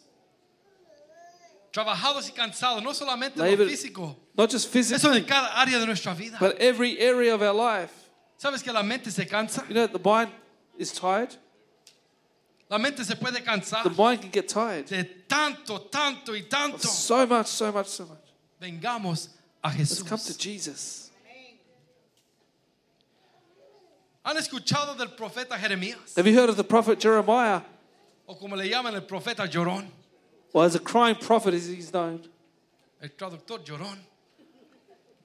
[1.74, 6.14] Trabajados y cansados, no solamente lo físico, not just eso en cada área de nuestra
[6.14, 6.38] vida.
[6.40, 7.92] but every area of our life.
[8.38, 9.66] ¿Sabes que la mente se cansa?
[9.70, 10.32] You know, the mind
[10.78, 11.36] is tired.
[12.72, 14.86] La mente se puede cansar The mind can get tired.
[14.88, 16.88] de tanto, tanto y tanto.
[16.88, 18.18] So much, so much, so much.
[18.62, 19.28] Vengamos
[19.62, 20.38] a Let's come to Jesús.
[20.40, 21.12] Jesus.
[24.24, 26.16] ¿Han escuchado del profeta Jeremías?
[26.16, 27.62] Have you heard of the prophet Jeremiah?
[28.28, 29.88] O como le llaman el profeta Llorón,
[30.54, 32.22] Well, as a crying prophet, as he's known,
[33.02, 33.98] el traductor Llorón,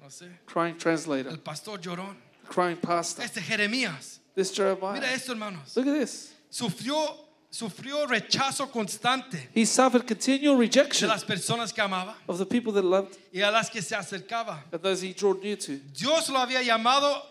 [0.01, 2.16] no sé, crying translator, el pastor Llorón.
[2.49, 3.22] crying pastor.
[3.24, 4.94] Este Jeremías, This Jeremiah.
[4.94, 6.32] mira esto hermanos, Look at this.
[6.51, 12.47] sufrió, sufrió rechazo constante He suffered continual de rejection las personas que amaba of the
[12.47, 14.59] people that loved y a las que se acercaba.
[14.72, 15.78] and those he drew near to.
[15.97, 17.22] Dios lo había llamado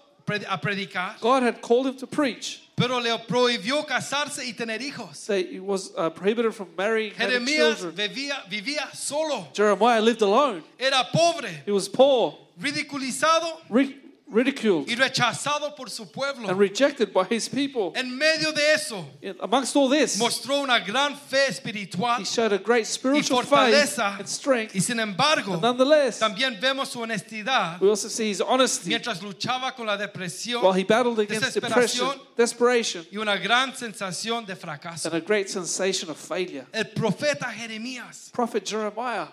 [0.49, 2.61] a predicar, God had called him to preach.
[2.75, 5.15] pero le prohibió casarse y tener hijos.
[5.17, 7.93] Say he was uh, prohibited from marrying having Jeremías children.
[8.09, 10.63] vivía, vivía solo, Jeremiah lived alone.
[10.79, 13.95] era pobre, He was poor, ridiculizado ri-
[14.27, 16.49] ridiculed, y rechazado por su pueblo.
[16.49, 17.91] and rejected by his people.
[17.95, 22.51] En medio de eso, In- amongst all this, mostró una gran fe espiritual he showed
[22.51, 24.17] a great spiritual faith fortaleza.
[24.19, 24.73] and strength.
[24.75, 29.75] y sin embargo, nonetheless, también vemos su honestidad we also see his honesty mientras luchaba
[29.75, 34.55] con la depresión while he battled against depression, desesperación desperation, y una gran sensación de
[34.55, 35.05] fracaso.
[35.07, 36.65] and a great sensation of failure.
[36.73, 39.27] El profeta Jeremías, Prophet Jeremiah,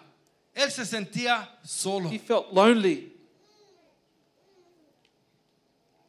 [0.54, 2.10] él se sentía solo.
[2.10, 3.11] he felt lonely.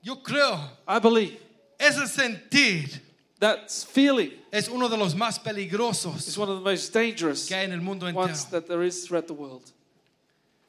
[0.03, 1.37] Yo creo, I believe
[1.79, 2.89] ese sentir
[3.39, 7.55] that feeling es uno de los más is peligrosos one of the most dangerous que
[7.55, 9.63] hay en el mundo ones that there is throughout the world.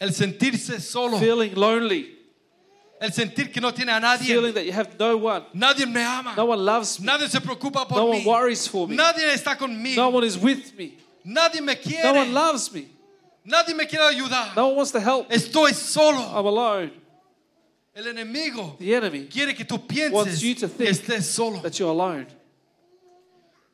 [0.01, 2.17] El sentirse solo, Feeling lonely,
[3.01, 4.27] el sentir que no tiene a nadie.
[4.27, 6.35] feeling that you have no one, Nadie me ama.
[6.37, 8.19] no one loves me, Nadie se preocupa por no mí.
[8.19, 9.97] one worries for me, Nadie está conmigo.
[9.97, 12.19] no one is with me, Nadie me no quiere.
[12.19, 12.87] one loves me,
[13.45, 14.55] Nadie me quiere ayudar.
[14.57, 15.29] no one wants to help.
[15.29, 15.37] me.
[15.37, 16.19] Estoy solo.
[16.19, 16.91] I'm alone.
[17.97, 21.61] El enemigo The enemy quiere que tú Wants pienses you to que think estés solo.
[21.63, 22.27] that you're alone.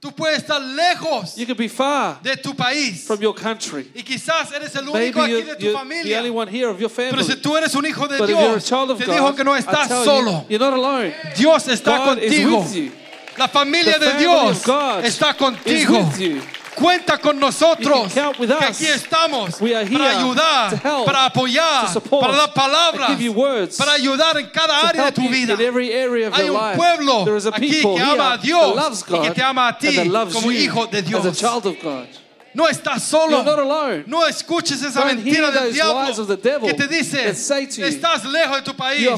[0.01, 3.91] Tú puedes estar lejos You could be far de tu país from your country.
[3.95, 6.19] y quizás eres el Maybe único aquí you're, de tu you're the familia.
[6.19, 7.25] only one here of your Pero family.
[7.25, 9.13] si tú eres un hijo de But if you're a Dios, child of te God,
[9.15, 10.31] dijo que no I estás tell solo.
[10.49, 11.13] you, you're not alone.
[11.37, 12.61] Dios está God is contigo.
[12.63, 12.93] with you.
[13.39, 16.07] La familia The de family Dios of God está is contigo.
[16.09, 16.43] with you.
[16.75, 18.13] Cuenta con nosotros.
[18.13, 18.21] Que
[18.65, 19.81] aquí estamos para
[20.19, 25.13] ayudar, help, para apoyar, support, para dar palabras, words, para ayudar en cada área de
[25.13, 25.57] tu vida.
[26.33, 29.89] Hay un pueblo aquí que ama a Dios y que te ama a ti
[30.33, 31.23] como hijo de Dios.
[32.53, 33.43] No estás solo.
[34.07, 36.07] No escuches esa Don't mentira del diablo
[36.67, 39.09] que te dice, estás lejos de tu país.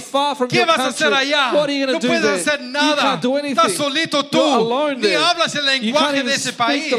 [0.49, 1.51] ¿Qué vas a hacer allá?
[1.93, 3.21] No puedes hacer nada.
[3.45, 4.39] Estás solito tú.
[4.97, 6.93] Ni hablas el lenguaje de ese país.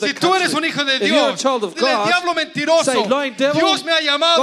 [0.00, 1.42] si tú eres un hijo de Dios,
[1.74, 2.92] dile, diablo mentiroso,
[3.54, 4.42] Dios me ha llamado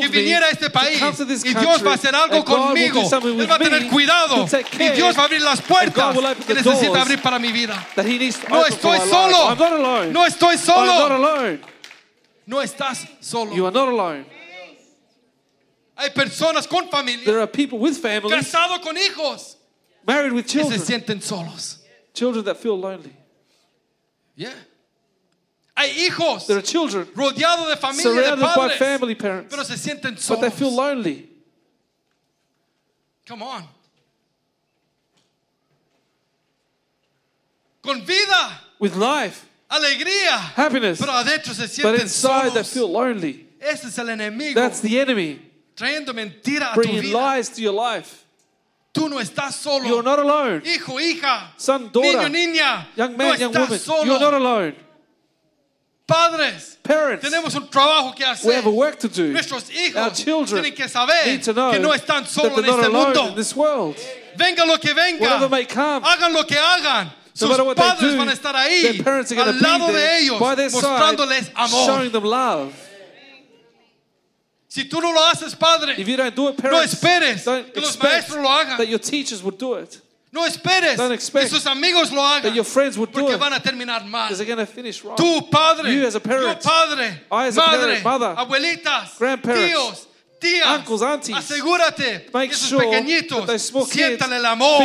[0.00, 1.00] que viniera a este país
[1.44, 3.00] y Dios va a hacer algo conmigo.
[3.42, 4.46] Él va a tener cuidado
[4.78, 6.16] y Dios va a abrir las puertas
[6.46, 7.86] que necesita abrir para mi vida.
[8.48, 9.56] No estoy solo.
[10.12, 11.60] No estoy I'm not alone.
[12.46, 13.52] No estás solo.
[13.54, 14.26] You are not alone.
[15.98, 19.56] Hay personas con familia, There are people with families, casados con hijos,
[20.06, 21.78] married with que se children, sienten solos.
[22.12, 23.16] children that feel lonely.
[24.34, 24.52] Yeah.
[25.74, 29.74] Hay hijos There are children rodeados de familia, de surrounded by family parents, pero se
[29.74, 31.28] sienten but they feel lonely.
[33.26, 33.64] Come on.
[37.82, 43.46] Con vida, With life, alegría, happiness, pero adentro se but sienten inside they feel lonely.
[43.60, 45.40] Ese es el enemigo That's the enemy
[45.74, 47.18] trayendo mentira a tu bringing vida.
[47.18, 48.24] lies to your life.
[48.92, 49.84] Tú no estás solo.
[49.84, 50.62] You're not alone.
[50.64, 54.04] Hijo, hija, Son, daughter, niño, niña, Young no man, young woman, solo.
[54.04, 54.74] you're not alone.
[56.06, 58.46] Padres, Parents, tenemos un trabajo que hacer.
[58.48, 59.32] we have a work to do.
[59.32, 62.64] Nuestros Our children tienen que saber need to know que no están that solos they're
[62.64, 63.34] en not este alone in mundo.
[63.34, 63.96] this world.
[64.36, 67.10] Venga lo que venga, Whatever may come, hagan lo que hagan.
[67.40, 68.86] No Sus what they padres do, van a estar ahí
[69.38, 70.40] al lado de ellos,
[70.72, 72.22] mostrándoles amor.
[72.24, 72.72] love.
[74.68, 77.72] Si tú no lo haces, padre, If you don't do it, no parents, esperes don't
[77.72, 78.76] que los maestros lo hagan.
[78.76, 80.00] that your teachers would do it.
[80.32, 82.42] No esperes Don't que expect sus amigos lo hagan.
[82.42, 83.40] That your friends would do porque it.
[83.40, 84.28] van a terminar mal.
[85.16, 86.62] Tú, padre, You as a yo, parent.
[86.62, 88.34] padre, I as a madre, parent, mother.
[88.36, 89.72] abuelitas, Grandparents.
[89.72, 90.06] tíos,
[90.40, 91.36] tías, Uncles, aunties.
[91.36, 93.46] asegúrate que esos sure pequeñitos
[93.88, 94.82] sientan el amor.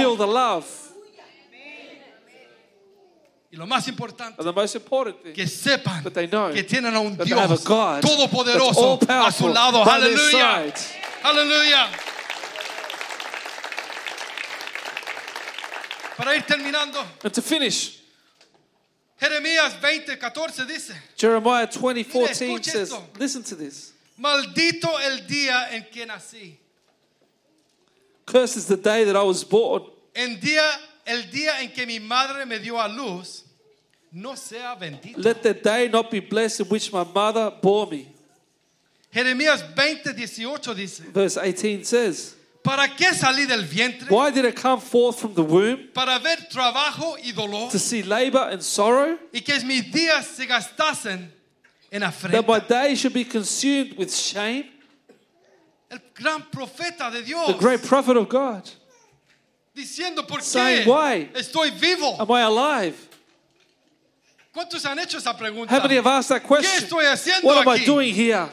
[3.52, 3.58] Feel the love.
[3.58, 6.64] Y lo más importante, And the most important thing, que sepan That they know que
[6.64, 9.84] tienen a un that they have a Dios todopoderoso a su lado.
[9.84, 10.74] Aleluya.
[11.24, 11.90] Aleluya.
[16.18, 18.00] Para ir terminando, And to finish,
[19.20, 23.94] Jeremías 20, 14 dice, Jeremiah 20, 14 says, listen to this.
[24.18, 26.58] maldito el día en que nací.
[28.26, 29.84] Cursed is the day that I was born.
[30.16, 33.44] En día, el día en que mi madre me dio a luz,
[34.12, 35.18] no sea bendito.
[35.18, 38.08] Let the day not be blessed in which my mother bore me.
[39.14, 44.10] Jeremías 20, 18 dice, Verse 18 says, ¿para qué salí del vientre?
[44.10, 45.90] Why did it come forth from the womb?
[45.94, 49.18] Para ver trabajo y dolor To see labor and sorrow?
[49.34, 51.30] y que mis días se gastasen
[51.92, 54.66] en That my days should be consumed with shame?
[55.90, 58.70] El gran profeta de Dios The great prophet of God.
[59.74, 61.30] Diciendo, ¿por qué Saying, "Why?
[61.36, 62.16] estoy vivo?
[62.20, 62.96] Am I alive?
[64.54, 65.74] ¿Cuántos han hecho esa pregunta?
[65.74, 66.84] How many have asked that ¿Qué question?
[66.84, 68.50] estoy haciendo What am I doing here?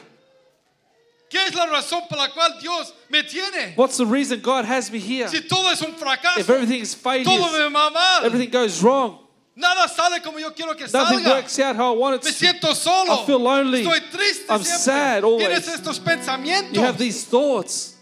[1.29, 3.73] ¿Qué es la razón por la cual Dios me tiene?
[3.75, 5.27] What's the reason God has me here?
[5.27, 8.81] Si todo es un fracaso, If everything is todo failures, me va mal, everything goes
[8.81, 9.19] wrong,
[9.55, 11.27] nada sale como yo quiero que nothing salga.
[11.35, 12.35] works out how I want it Me to.
[12.37, 13.13] siento solo.
[13.21, 13.83] I feel lonely.
[13.85, 14.79] Estoy triste I'm siempre.
[14.79, 15.47] sad always.
[15.47, 16.73] Tienes estos pensamientos.
[16.73, 17.97] You have these thoughts.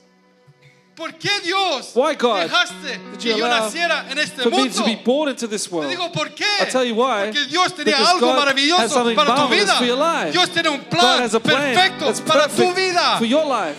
[0.98, 4.74] ¿Por qué Dios Why, God, dejaste que yo naciera en este For me mundo?
[4.74, 5.90] to be born into this Te world.
[5.92, 6.44] digo por qué.
[6.60, 7.26] I'll tell you why.
[7.32, 9.76] Porque Dios tenía Because algo God has maravilloso something para tu marvelous vida.
[9.78, 10.32] for your life.
[10.32, 13.18] Dios tiene un God plan has a plan perfecto that's para tu perfect vida.
[13.20, 13.78] for your life.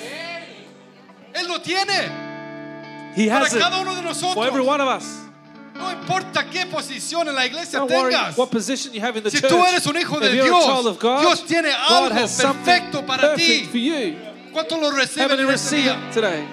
[1.34, 2.08] Él lo tiene
[3.16, 4.66] He para has it cada uno de for every nosotros.
[4.66, 5.04] one of us.
[5.74, 8.36] No importa qué posición en la iglesia Don't worry tengas.
[8.36, 9.50] what position you have in the Si church.
[9.50, 12.12] tú eres un hijo de if you're Dios, a child of God, Dios tiene God
[12.12, 13.42] algo has something perfecto para ti.
[13.66, 14.16] perfect for you.
[14.52, 16.08] ¿Cuánto lo reciben en este receive día?
[16.08, 16.44] it today?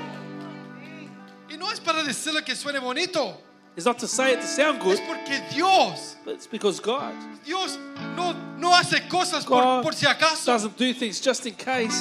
[1.66, 3.38] No es para decirle que suene bonito.
[3.76, 7.14] It's not to say it to sound good, Es porque Dios, but it's because God
[7.44, 7.78] Dios
[8.16, 10.46] no, no hace cosas por, God por si acaso.
[10.46, 12.00] doesn't do things just in case.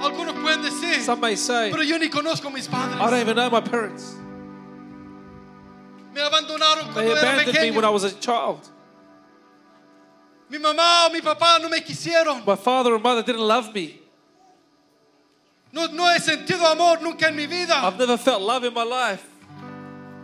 [0.00, 3.36] Algunos pueden decir, Some may say, pero yo ni conozco a mis I don't even
[3.36, 4.16] know my parents.
[6.14, 8.66] Me abandonaron They cuando era abandoned me when I was a child.
[10.48, 12.44] Mi mamá o mi papá no me quisieron.
[12.46, 14.00] My father and mother didn't love me.
[15.74, 17.74] No, no he sentido amor nunca en mi vida.
[17.82, 19.24] I've never felt love in my life.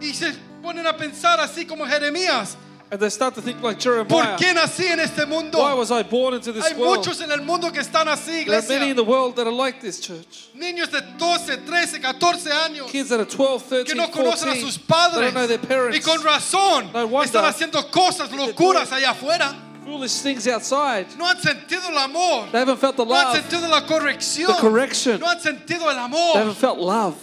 [0.01, 0.33] Y se
[0.63, 2.57] ponen a pensar así como Jeremías.
[2.93, 4.37] And they start to think like ¿Por Jeremiah.
[4.37, 5.59] qué nací en este mundo?
[5.59, 6.99] Why was I born into this Hay world?
[6.99, 9.53] muchos en el mundo que están así, There are many in the world that are
[9.53, 10.49] like this church.
[10.57, 14.51] Niños de 12, 13, 14 años Kids that are 12, que 13, no conocen 14.
[14.51, 15.21] a sus They padres.
[15.21, 15.97] don't know their parents.
[15.97, 19.55] Y con razón No wonder están haciendo cosas, locuras allá afuera.
[19.91, 21.07] Foolish things outside.
[21.19, 22.47] No han sentido el amor.
[22.53, 24.47] They haven't felt the No han love, sentido la corrección.
[24.47, 25.19] the correction.
[25.21, 26.37] No han sentido el They amor.
[26.37, 27.17] haven't felt love.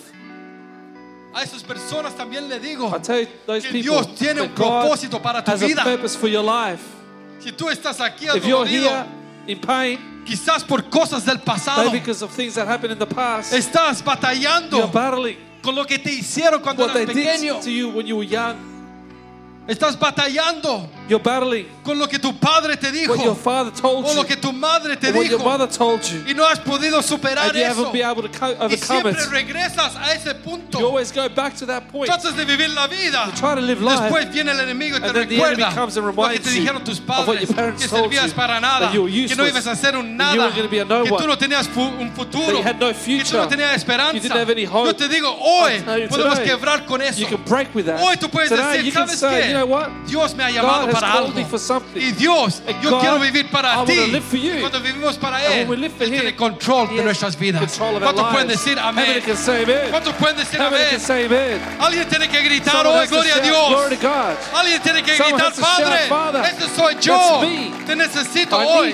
[1.34, 5.22] A esas personas también le digo, I tell you, those que Dios tiene un propósito
[5.22, 5.82] para tu vida.
[5.84, 6.82] purpose for your life.
[7.39, 9.05] Si tú estás aquí If you're adolorido, here
[9.47, 13.05] in pain, quizás por cosas del pasado, maybe because of things that happened in the
[13.05, 17.26] past, estás you're batallando battling con lo que te hicieron cuando what they eras did
[17.28, 17.61] pequeño.
[17.63, 18.57] to you when you were young.
[19.68, 24.05] Estás batallando You're battling con lo que tu padre te what your dijo father told
[24.05, 26.43] o lo you, que tu madre te what your dijo mother told you, y no
[26.45, 27.76] has podido superar and you eso.
[27.86, 29.30] haven't been able to co- Y siempre it.
[29.32, 30.80] regresas a ese punto.
[30.80, 32.12] You always go back to that point.
[32.12, 33.32] Tratas de vivir la vida.
[33.36, 35.76] try to live life, Después viene el enemigo y te and then the enemy recuerda
[35.76, 38.60] comes and lo que te you dijeron tus padres, your parents que servías you, para
[38.60, 40.80] nada, that you were que no ibas a hacer un you nada, were gonna be
[40.80, 43.76] a no que tú no tenías un futuro, you no que tú no future, tenías
[43.76, 44.14] esperanza.
[44.14, 44.88] you didn't have any hope.
[44.88, 47.20] Yo te digo, hoy you podemos quebrar con eso.
[47.22, 48.01] You can break with that.
[48.01, 49.51] Hoy tú puedes decir, you ¿sabes qué?
[49.51, 50.08] you?
[50.08, 51.34] Dios me ha llamado para algo.
[51.95, 53.95] Y Dios, yo God, quiero vivir para ti.
[54.60, 57.78] Cuando vivimos para Él, for tiene control de nuestras vidas.
[57.78, 59.22] ¿Cuántos pueden decir amén?
[59.70, 60.16] it.
[60.18, 61.60] pueden decir amén?
[61.80, 63.82] Alguien tiene que gritar, oh, gloria a Dios.
[64.54, 66.45] Alguien tiene que gritar, Padre, father
[66.76, 67.41] soy yo.
[67.86, 68.93] Te necesito hoy.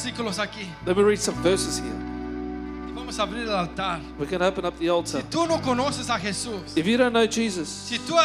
[0.00, 0.66] Versículos aquí.
[0.86, 1.92] Let me read some verses here.
[2.94, 4.00] Vamos a abrir el altar.
[4.18, 5.20] We can open up the altar.
[5.20, 8.16] Si tú no conoces a Jesús, If you don't know Jesus, si tú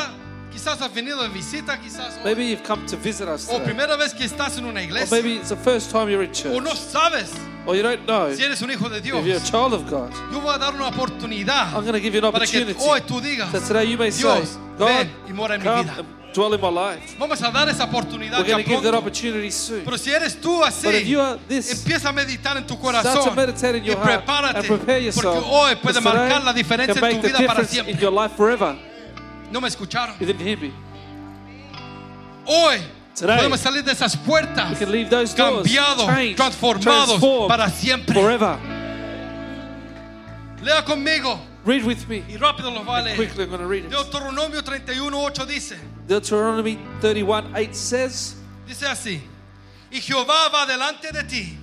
[0.51, 4.13] quizás has venido de visita, quizás, maybe you've come to visit us o primera vez
[4.13, 6.63] que estás en una Or iglesia, maybe it's the first time you're in o church.
[6.63, 7.31] no sabes
[7.65, 9.19] Or you don't know si eres un hijo de Dios.
[9.19, 10.11] if you're a child of God.
[10.31, 12.79] Yo voy a dar una oportunidad I'm going to give you an para que opportunity.
[12.79, 15.83] hoy tú digas, So today you may say, Dios, God, ven y mora en mi
[15.83, 16.05] vida.
[16.35, 17.15] Dwell in my life.
[17.17, 19.83] Vamos a dar esa oportunidad We're going to give that opportunity soon.
[19.85, 22.75] Pero si eres tú But if así, you are this, empieza a meditar en tu
[22.75, 25.35] start to corazón meditate in y your heart prepárate, and prepare yourself.
[25.35, 28.01] porque hoy puede marcar la diferencia en tu vida para difference in siempre.
[28.01, 28.75] your life forever.
[29.51, 30.15] No me escucharon.
[30.19, 30.71] You didn't hear me.
[32.45, 32.79] Hoy
[33.15, 37.69] Today, podemos salir de esas puertas We can leave those doors cambiados, changed, transformados para
[37.69, 38.13] siempre.
[38.13, 38.59] forever.
[40.61, 42.23] Lea conmigo Read with me.
[42.27, 43.15] y rápido los va a leer.
[43.15, 43.91] Quickly, I'm going to read it.
[43.91, 45.77] Deuteronomio 31:8 dice,
[46.07, 48.35] Deuteronomy 31 8 says,
[48.67, 49.21] dice así:
[49.91, 51.57] Y Jehová va delante de ti.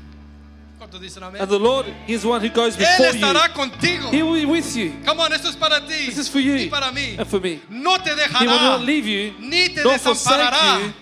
[0.79, 1.41] ¿Cuántos dicen amén?
[1.41, 3.53] And the Lord is one who goes Él before you.
[3.55, 4.11] contigo.
[4.11, 4.93] He will be with you.
[5.05, 7.17] Come on, esto es para ti This is for you y para mí.
[7.19, 7.61] and for me.
[7.71, 10.51] No te He will not leave you, ni te nor desamparará.
[10.51, 10.93] forsake you.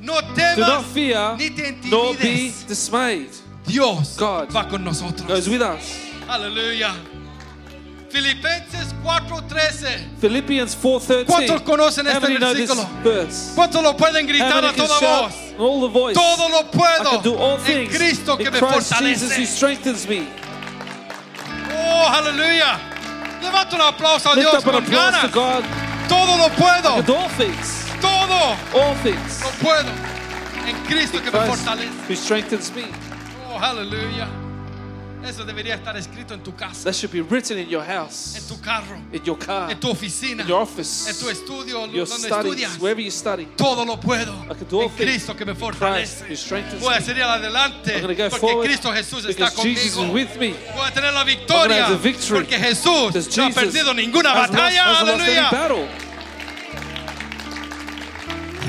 [0.00, 3.30] No Do not fear, ni te nor be dismayed.
[3.66, 5.26] Dios God va con nosotros.
[5.26, 5.98] Goes with us.
[6.28, 6.94] Aleluya.
[8.14, 10.20] Filipenses 4:13.
[10.20, 11.26] Philippians 4:13.
[11.26, 12.88] ¿Cuántos conocen este versículo?
[13.56, 15.34] ¿Cuántos lo pueden gritar a toda voz?
[15.58, 16.14] all the voice?
[16.14, 19.44] Todo lo puedo en Cristo que me fortalece.
[19.44, 20.28] strengthens me.
[21.76, 22.78] Oh, aleluya.
[23.42, 25.32] Levanta un aplauso a Dios con ganas.
[26.08, 27.02] Todo lo puedo.
[27.02, 27.16] Todo
[28.74, 29.40] All things.
[29.42, 29.90] lo puedo
[30.68, 31.90] en Cristo que me fortalece.
[32.08, 32.84] who strengthens me.
[33.50, 34.43] Oh, aleluya.
[35.26, 38.38] Eso debería estar escrito en tu casa, That should be written in your en house,
[38.46, 42.06] tu carro, in your car, en tu oficina, in your office, en tu estudio, your
[42.06, 42.78] donde studies, estudias.
[42.78, 43.46] wherever you study.
[43.56, 46.78] Todo lo puedo I can do all en Cristo que me Christ fortalece.
[46.80, 50.12] Voy a seguir adelante go porque forward Cristo Jesús está because Jesus is conmigo.
[50.12, 50.54] with me.
[50.74, 55.00] Voy a tener la victoria have the victory porque Jesús no ha perdido ninguna batalla.
[55.00, 55.50] Aleluya.
[55.50, 55.88] battle.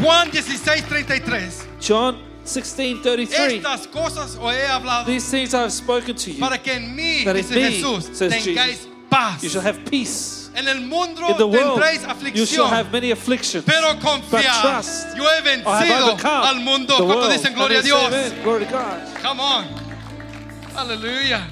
[0.02, 1.68] Juan 16, 33.
[1.80, 3.58] John 16:33.
[3.58, 6.96] Estas cosas os he hablado These things I have spoken to you, para que en
[6.96, 9.44] mí, dice me, Jesús, says tengáis Jesus, paz.
[9.44, 10.50] you shall have peace.
[10.56, 13.66] En el mundo In the world, tendréis you shall have many afflictions.
[13.66, 16.96] pero trust, Yo he I have vencido overcome al mundo.
[16.98, 17.32] the ¿Cuántos world.
[17.34, 18.34] dicen gloria a Dios?
[18.44, 19.22] Glory to God.
[19.22, 19.66] Come on.
[20.78, 21.48] Aleluya.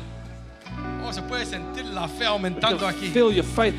[1.06, 3.12] Oh, se puede sentir la fe You aumentando can aquí.
[3.12, 3.76] feel your faith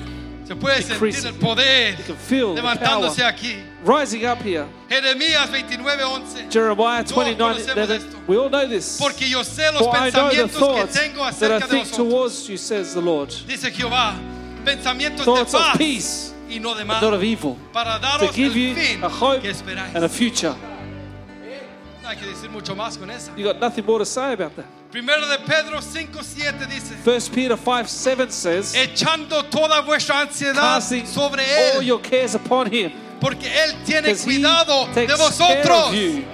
[0.47, 3.57] Se puede sentir el poder You can feel the levantándose aquí.
[3.85, 4.67] Rising up here.
[4.89, 6.51] Jeremías 29:11.
[6.51, 8.17] Jeremiah Todos 29 conocemos 11.
[8.27, 8.99] We all know this.
[8.99, 11.87] Porque yo sé los For I know the pensamientos que thoughts that I de think
[11.87, 11.97] vosotros.
[11.97, 13.29] towards you, says the Lord.
[13.47, 14.15] Dice Jehová,
[14.65, 17.59] pensamientos de Thoughts of peace, y no de mal, not of evil.
[17.73, 20.55] para To give you a hope and a future.
[22.03, 23.33] No hay que decir mucho más con esa.
[23.35, 24.67] You got nothing more to say about that.
[24.91, 31.07] Primero de Pedro 5:7 dice, 1 Peter 5 7 says, echando toda vuestra ansiedad Casting
[31.07, 32.93] sobre all your cares upon him.
[33.25, 35.91] Porque él tiene Because he cuidado de vosotros.
[35.93, 36.25] of.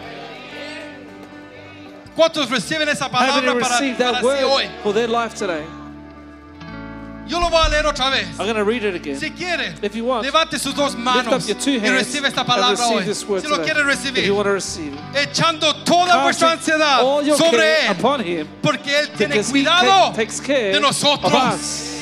[2.16, 3.95] ¿Cuántos reciben esa palabra para, para sí
[4.45, 4.64] hoy?
[4.64, 5.62] word for their life today?
[7.28, 8.26] Yo lo voy a leer otra vez.
[8.41, 9.16] I'm going to read it again.
[9.16, 12.26] Si quiere, If you want, levante sus dos Lift manos up your two y recibe
[12.26, 13.05] esta palabra hoy.
[13.05, 13.72] this word Si lo today.
[13.72, 15.28] quiere If you recibir, want to receive it.
[15.30, 16.99] echando toda vuestra ansiedad
[17.36, 21.32] sobre care él, upon him porque él tiene he cuidado takes care de of nosotros.
[21.55, 21.99] us.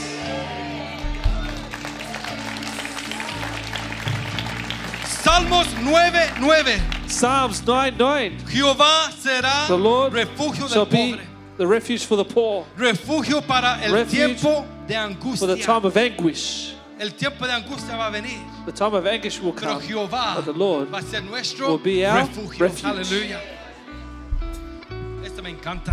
[5.28, 6.80] Salmos 9:9.
[7.06, 8.32] Psalms 9 9.
[8.48, 11.26] Jehová será The Lord refugio shall del be pobre,
[11.58, 15.38] the refuge for the poor, refugio para el Refuge tiempo de angustia.
[15.40, 16.72] for the time of anguish.
[16.98, 19.82] El tiempo de angustia va a venir, The time of anguish will pero come.
[19.86, 22.58] Jehová But the Lord va a ser nuestro will be our refugio.
[22.58, 22.84] refuge.
[22.84, 23.40] Aleluya.
[25.26, 25.92] Este me encanta.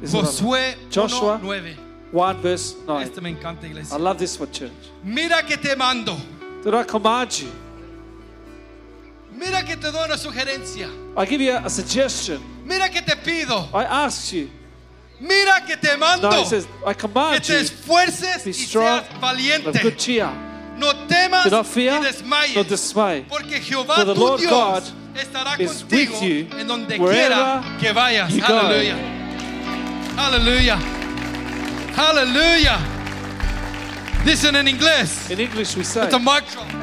[0.00, 0.34] This is what I love.
[0.38, 1.76] Josué Joshua 1:9.
[2.12, 3.02] 1 verse 9.
[3.02, 4.70] Este me encanta, I love this one, church.
[5.02, 6.16] Mira que te mando.
[6.62, 7.50] Did I command you?
[9.44, 10.88] Mira que te doy una sugerencia.
[11.16, 12.40] I give you a suggestion.
[12.64, 13.68] Mira que te pido.
[13.74, 14.48] I ask you.
[15.20, 16.30] Mira que te mando.
[16.30, 17.58] No, it says, I que command te you.
[17.60, 19.82] esfuerces Be y strong seas Of valiente.
[19.82, 20.30] good cheer.
[20.78, 22.54] No temas Do not fear, ni desmayes.
[22.56, 23.24] nor dismay.
[23.28, 24.82] Porque Jehová For the tu Lord Dios God
[25.16, 28.30] estará is contigo with you en donde quiera que vayas.
[28.32, 28.42] you.
[28.44, 28.96] Aleluya.
[30.16, 30.78] Aleluya.
[31.96, 32.78] Aleluya.
[34.24, 35.30] Dicen en inglés.
[35.30, 36.18] In English, we say, It's a.
[36.18, 36.81] Yo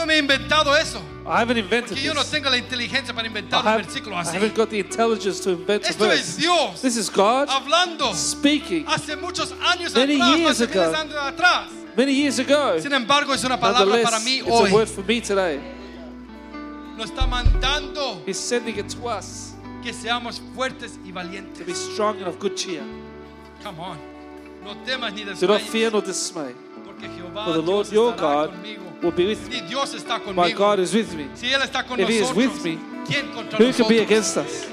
[0.00, 1.00] no me he inventado eso.
[1.26, 2.30] I haven't invented Porque yo no this.
[2.30, 4.34] tengo la inteligencia para I, inventar un have, versículo I así.
[4.36, 6.36] haven't got the intelligence to invent a Esto es verse.
[6.40, 10.90] Dios This is God hablando speaking hace muchos años Many atrás, years hace miles ago.
[10.90, 11.68] de años atrás.
[11.96, 12.78] many years ago.
[12.80, 14.72] Sin embargo, es una palabra Nonetheless, para mí it's a hoy.
[14.72, 15.60] word for me today.
[16.96, 21.66] Nos está mandando He's sending it to us que seamos fuertes y to valientes.
[21.66, 22.82] be strong and of good cheer.
[23.62, 23.98] Come on.
[24.64, 25.68] No temas ni Do not desmayes.
[25.70, 26.54] fear nor dismay,
[27.44, 28.52] for the Lord your God
[29.02, 29.60] will be with me.
[29.60, 30.52] Y My.
[30.52, 31.28] God is with me.
[31.32, 34.66] If He is with me, ¿quién contra Who can be against us?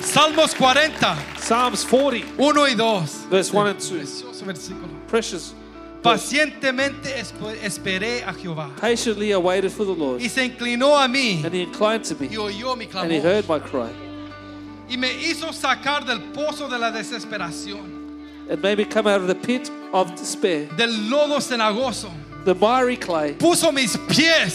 [0.00, 3.26] Salmos 40, Psalms 40, 1 y 2.
[3.28, 3.98] verse 1 and 2.
[3.98, 4.88] Precioso versículo.
[5.08, 5.54] Precious.
[6.02, 11.08] Pacientemente esp- esperé a Jehová Patiently I waited for the Lord, y se inclinó a
[11.08, 13.90] mí and He inclined to y me, oyó mi and He clamor heard my cry,
[14.88, 18.03] y me hizo sacar del pozo de la desesperación,
[18.48, 22.10] and made me come out of the pit of despair, del lodo cenagoso.
[22.44, 23.34] the miry clay.
[23.34, 23.96] Puso mis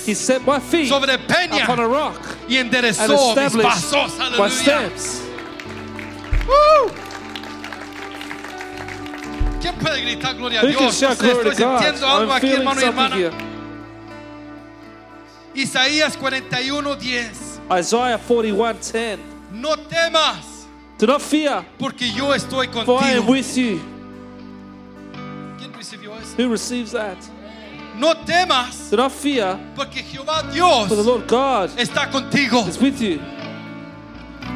[0.06, 4.38] He set my feet sobre peña upon a rock y and mis established pasos.
[4.38, 5.22] my steps.
[6.48, 6.90] ¡Uh!
[9.62, 11.84] ¿Quién puede gritar gloria a Who can shout glory to God?
[12.04, 13.34] I'm feeling something here.
[15.56, 17.60] Isaías 41:10.
[17.72, 19.20] Isaiah 41:10.
[19.52, 20.59] No temas,
[21.00, 23.80] Do not fear, porque yo estoy for I am with you.
[25.58, 26.36] ¿Quién recibió eso?
[26.38, 27.18] Who receives that?
[27.98, 32.68] No temas, Do not fear, porque Jehová Dios for the Lord God está contigo.
[32.68, 33.20] is with you.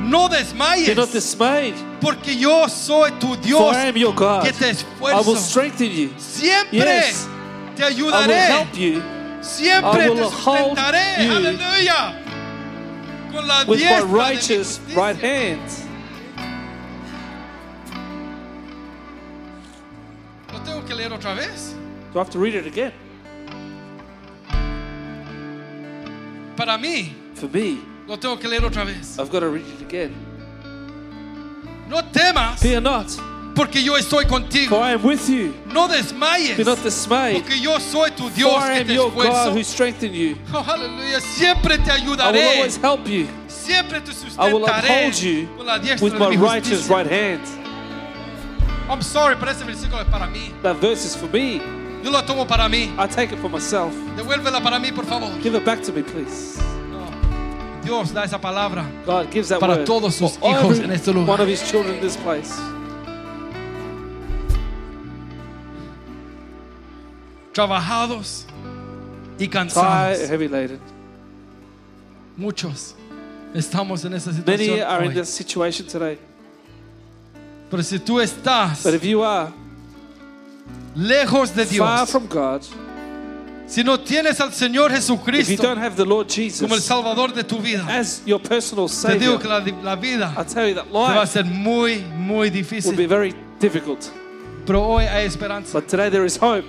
[0.03, 4.43] No Be desmayes, not dismayed, porque yo soy tu for I am your God.
[4.43, 4.71] que te
[5.01, 6.09] I will strengthen you.
[6.17, 7.27] Siempre Yes.
[7.77, 9.01] te I will help you
[9.41, 11.25] Siempre I will te sustentaré.
[11.25, 12.19] you Aleluya.
[13.31, 15.82] Con la with my diestra de mi righteous right hand.
[20.93, 21.73] Que leer otra vez?
[22.13, 22.91] Do I have to read it again?
[26.55, 29.17] Para mí, For me, lo tengo que leer otra vez.
[29.19, 30.13] I've got to read it again.
[31.89, 33.07] No temas, Fear not,
[33.55, 34.79] porque yo estoy for contigo.
[34.79, 35.53] I am with you.
[35.65, 38.93] No desmayes, Be not dismayed, porque yo soy tu for Dios I que am te
[38.93, 39.53] your God esfuerzo.
[39.53, 40.37] who strengthen you.
[40.53, 41.19] Oh, aleluya.
[41.19, 42.55] Siempre te I will ayudaré.
[42.57, 46.29] always help you Siempre te I will uphold you con la diestra with de my
[46.29, 46.95] mi righteous justicia.
[46.95, 47.62] right hand.
[48.89, 50.51] I'm sorry, pero ese versículo es para mí.
[50.61, 51.61] That verse is for me.
[52.03, 52.93] Yo lo tomo para mí.
[52.99, 53.93] I take it for myself.
[54.17, 55.29] Devuélvela para mí, por favor.
[55.41, 56.59] Give it back to me, please.
[56.91, 57.09] No.
[57.81, 58.85] Dios da esa palabra.
[59.05, 61.29] God gives that Para word todos sus hijos en este lugar.
[61.29, 62.51] one of His children in this place.
[67.53, 68.45] Trabajados
[69.39, 70.79] y Tired, heavy laden.
[72.35, 72.95] Muchos
[73.53, 74.87] estamos en esa Many situación.
[74.87, 76.17] are in this situation today.
[77.73, 79.51] Pero si tú estás But if you are
[80.95, 82.61] lejos de far Dios, from God,
[83.65, 86.83] si no tienes al Señor if you Jesucristo don't have the Lord como el Jesus
[86.83, 90.67] Salvador de tu vida, as your personal te digo Savior, que la, la vida tell
[90.69, 93.07] you that te va a life ser muy, muy will be difícil.
[93.07, 94.07] very difficult.
[94.67, 95.73] Pero hoy hay esperanza.
[95.73, 96.67] But today there is hope.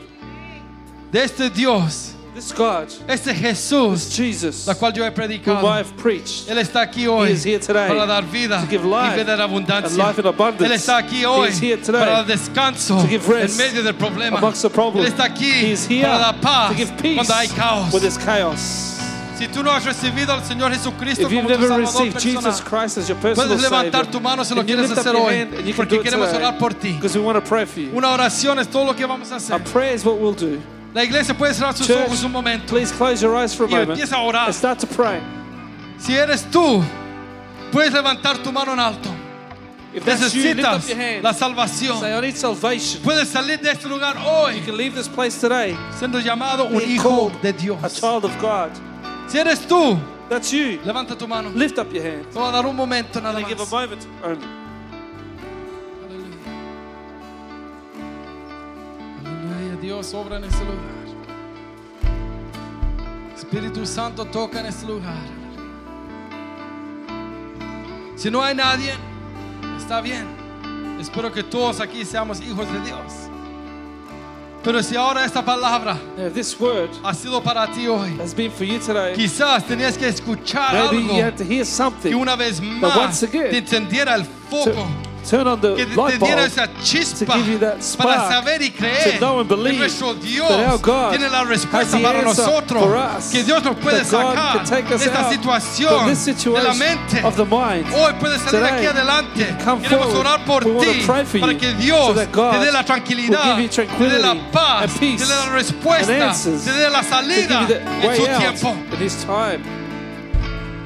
[1.13, 5.79] De este Dios, This God, este Jesús, Jesus, la cual yo he whom predicado, I
[5.79, 8.83] have preached, Él está aquí hoy He is here today para dar vida to give
[8.83, 9.97] y life vida en and abundancia.
[9.97, 10.65] life in abundance.
[10.65, 13.57] Él está aquí He hoy is here today para dar descanso to give en rest
[13.57, 14.39] medio del problema.
[14.39, 15.05] amongst the problem.
[15.05, 18.01] Él está aquí He is here para dar paz to give peace cuando hay caos.
[18.01, 18.91] there's chaos.
[19.39, 24.21] Si tú no has recibido al Señor Jesucristo como tu Salvador personal, puedes levantar tu
[24.21, 26.99] mano si lo quieres hacer hoy, porque queremos orar por ti.
[27.93, 29.61] Una oración es todo lo que vamos a hacer.
[30.95, 31.35] A prayer is what we'll do.
[31.35, 33.69] La iglesia puede cerrar sus Church, ojos un momento Please close your eyes for a
[33.69, 34.47] y moment empieza a orar.
[34.47, 35.21] and start to pray.
[35.99, 36.83] Si eres tú,
[37.73, 39.11] puedes levantar tu mano en alto.
[39.93, 41.23] If that's you, lift up your hand.
[41.23, 42.01] la salvación.
[42.01, 43.01] Say, I need salvation.
[43.03, 46.83] Puedes salir de este lugar hoy You can leave this place today siendo llamado un
[46.83, 48.71] hijo de a child of God.
[49.29, 50.81] Si eres tú, That's you.
[50.85, 51.51] levanta tu mano.
[51.51, 52.25] Lift up your hand.
[52.33, 54.64] Te voy a dar un momento nada And give a moment only.
[59.85, 61.05] Dios obra en este lugar.
[63.37, 65.23] Espíritu Santo toca en este lugar.
[68.17, 68.95] Si no hay nadie,
[69.77, 70.27] está bien.
[70.99, 73.13] Espero que todos aquí seamos hijos de Dios.
[74.63, 78.51] Pero si ahora esta palabra Now, this word ha sido para ti hoy, has been
[78.51, 82.15] for you today, quizás tenías que escuchar maybe you algo had to hear que something.
[82.15, 84.87] una vez But más again, te encendiera el foco.
[85.29, 88.29] Turn on the que te light diera bulb esa chispa to give you that para
[88.29, 91.41] saber y creer to know and que believe nuestro Dios that our God tiene la
[91.41, 94.95] has respuesta para nosotros, for us, que Dios nos puede that God sacar can take
[94.95, 97.23] us de esta out situación de la mente.
[97.25, 97.87] of the mind.
[97.95, 99.57] Hoy puedes salir Today, aquí adelante.
[99.83, 100.17] Queremos forward.
[100.17, 102.59] orar por We want ti to pray for para que Dios so that God te
[102.67, 105.53] dé la will tranquilidad, give you te dé tranquility la paz, te dé la and
[105.53, 107.67] respuesta, te dé la salida
[108.03, 108.77] en su tiempo.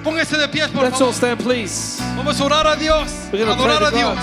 [0.08, 2.02] Póngase de pies, por Let's all stand, please.
[2.16, 3.96] Vamos a orar a Dios, We're gonna pray adorar a to.
[3.96, 4.18] Dios.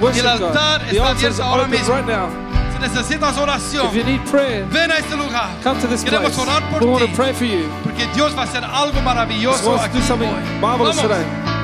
[0.00, 0.86] Worship el altar God.
[0.90, 1.94] The está altar is abierto ahora open mismo.
[1.94, 2.28] right now.
[2.72, 5.48] Si necesitas oración, If you need prayer, ven a este lugar.
[5.64, 6.40] come to this Queremos place.
[6.48, 7.10] orar por We want ti.
[7.10, 7.68] to pray for you.
[7.82, 10.60] Porque Dios va a hacer algo maravilloso wants to aquí do something hoy.
[10.60, 11.10] marvelous Vamos.
[11.10, 11.57] today.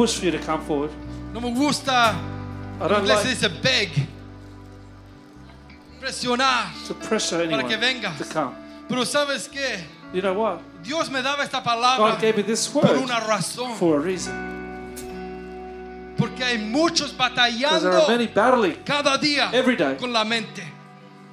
[0.00, 0.90] Push for you to come forward.
[1.34, 2.16] No me gusta,
[2.80, 3.90] I don't like dice beg,
[6.00, 8.16] presionar to pressure para que vengas.
[8.16, 8.54] to come.
[8.88, 9.82] Pero sabes qué?
[10.14, 10.62] You know what?
[10.82, 13.76] Dios me daba esta palabra God gave me this por word una razón.
[13.76, 14.34] for a reason.
[16.16, 17.90] Porque hay muchos batallando
[18.84, 19.96] cada día Every day.
[19.96, 20.62] con la mente.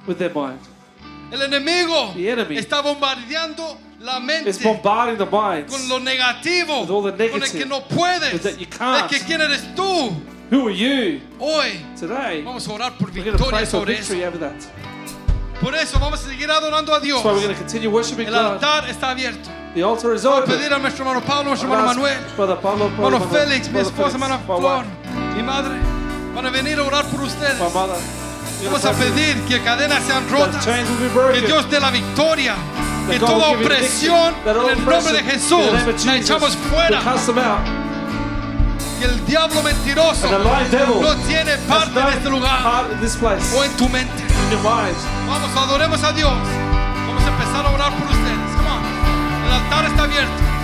[0.06, 0.60] with their mind.
[1.32, 5.72] El enemigo The enemy está bombardeando la mente It's bombarding the minds.
[5.72, 8.66] con lo negativo, With all the con el negative, que no puedes, with that you
[8.66, 9.08] can't.
[9.10, 10.12] que quién eres tú.
[10.50, 12.42] Who are you Hoy today?
[12.42, 14.14] vamos a orar por We're going to victoria sobre eso.
[14.14, 14.54] over that.
[15.60, 17.22] Por eso vamos a seguir adorando a Dios.
[17.24, 18.52] We're going to continue worshiping El God.
[18.62, 19.50] altar está abierto.
[19.74, 20.56] The altar is Voy a open.
[20.56, 24.14] pedir a nuestro hermano Pablo, nuestro hermano Manuel, Brother Pablo, hermano Félix, mi esposa, Felix,
[24.14, 24.84] hermana my Flor,
[25.36, 25.74] mi madre,
[26.34, 27.58] van a venir a orar por ustedes.
[27.58, 31.40] Vamos a pedir que cadenas sean rotas, que.
[31.46, 32.54] Dios dé la victoria,
[33.16, 35.60] God toda opresión en el nombre de Jesús
[36.04, 37.00] la echamos fuera,
[38.98, 42.86] que el diablo mentiroso no tiene parte en este lugar
[43.56, 44.24] o en tu mente.
[45.26, 46.32] Vamos, adoremos a Dios.
[47.06, 48.56] Vamos a empezar a orar por ustedes.
[48.56, 48.82] Come on.
[49.46, 50.57] El altar está abierto.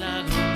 [0.00, 0.49] milagro.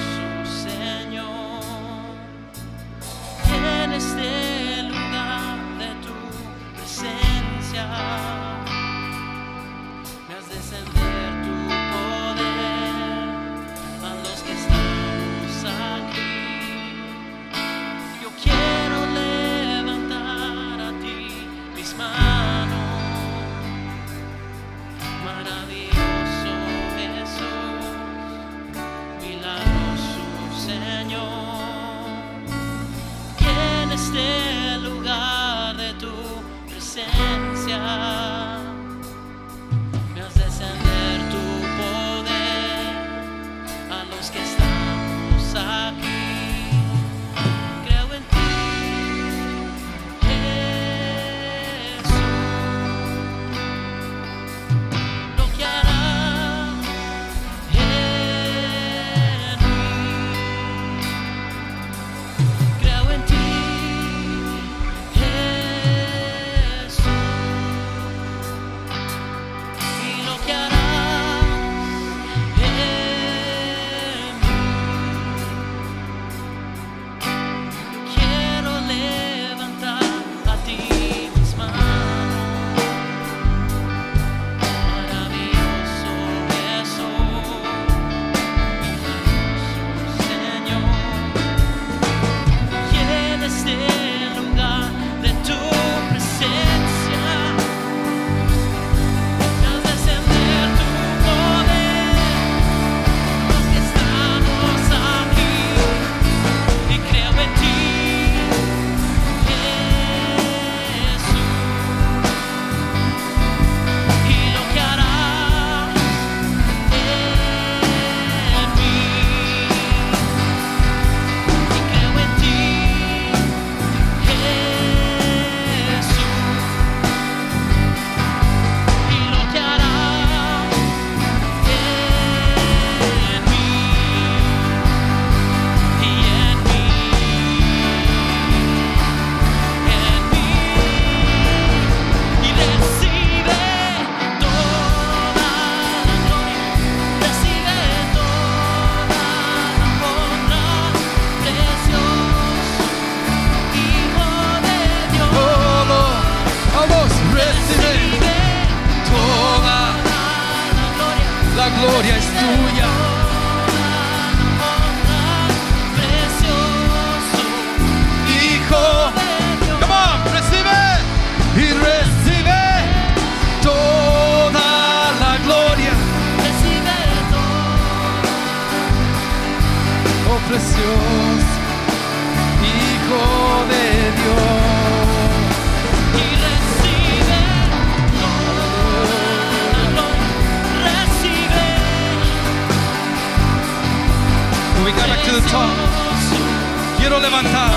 [197.21, 197.71] levantar.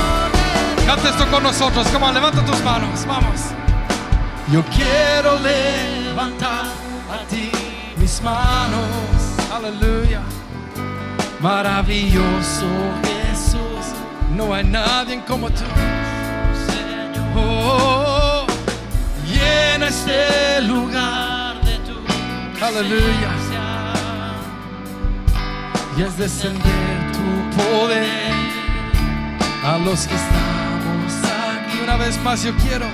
[0.86, 1.88] Canta esto con nosotros.
[1.88, 3.06] Come levanta tus manos.
[3.06, 3.42] Vamos.
[4.52, 6.66] Yo quiero levantar
[7.12, 7.52] a ti
[7.98, 8.88] mis manos.
[9.54, 10.22] Aleluya.
[11.40, 12.68] Maravilloso
[13.04, 13.94] Jesús.
[14.36, 15.64] No hay nadie como tú.
[17.36, 18.46] Oh,
[19.28, 22.66] Llena este lugar de tu.
[22.66, 23.32] Aleluya.
[25.98, 28.47] Y es descender tu poder
[29.68, 31.12] a los que estamos
[31.46, 31.80] aquí.
[31.84, 32.86] Una vez más yo quiero,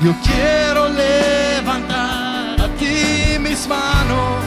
[0.00, 4.40] yo quiero levantar a ti mis manos.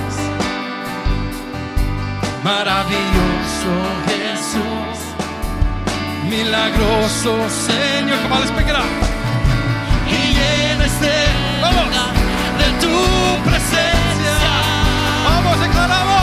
[2.43, 3.73] Maravilloso
[4.09, 4.97] Jesús,
[6.30, 7.31] milagroso
[7.67, 8.84] Señor, como les pegará.
[10.09, 11.17] Y llenes de,
[11.61, 11.88] vamos,
[12.61, 12.95] de tu
[13.47, 14.35] presencia.
[15.25, 16.22] Vamos, declaramos.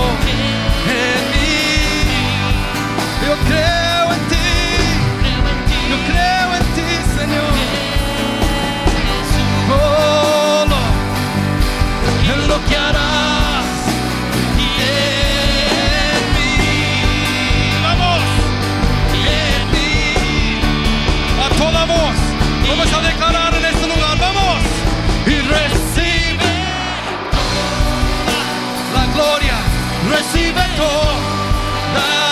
[30.09, 32.26] recibe toda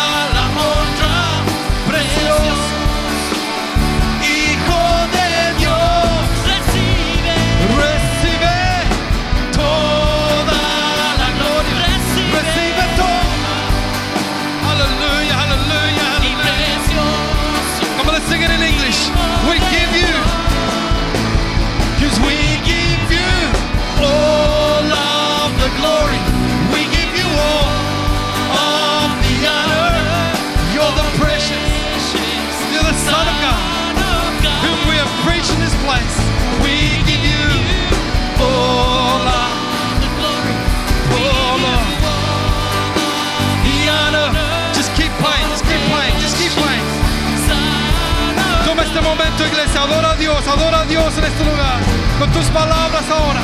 [49.94, 51.80] a Dios en este lugar
[52.18, 53.42] con tus palabras ahora.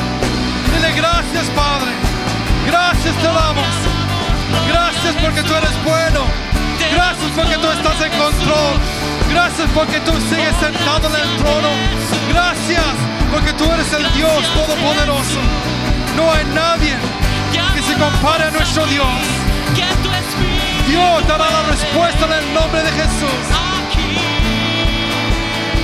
[0.74, 1.92] Dile gracias, Padre.
[2.66, 3.72] Gracias te damos.
[4.66, 6.26] Gracias porque tú eres bueno.
[6.92, 8.74] Gracias porque tú estás en control.
[9.30, 11.70] Gracias porque tú sigues sentado en el trono.
[12.28, 12.94] Gracias
[13.30, 15.40] porque tú eres el Dios todopoderoso.
[16.16, 16.96] No hay nadie
[17.74, 19.06] que se compare a nuestro Dios.
[20.88, 23.71] Dios dará la respuesta en el nombre de Jesús.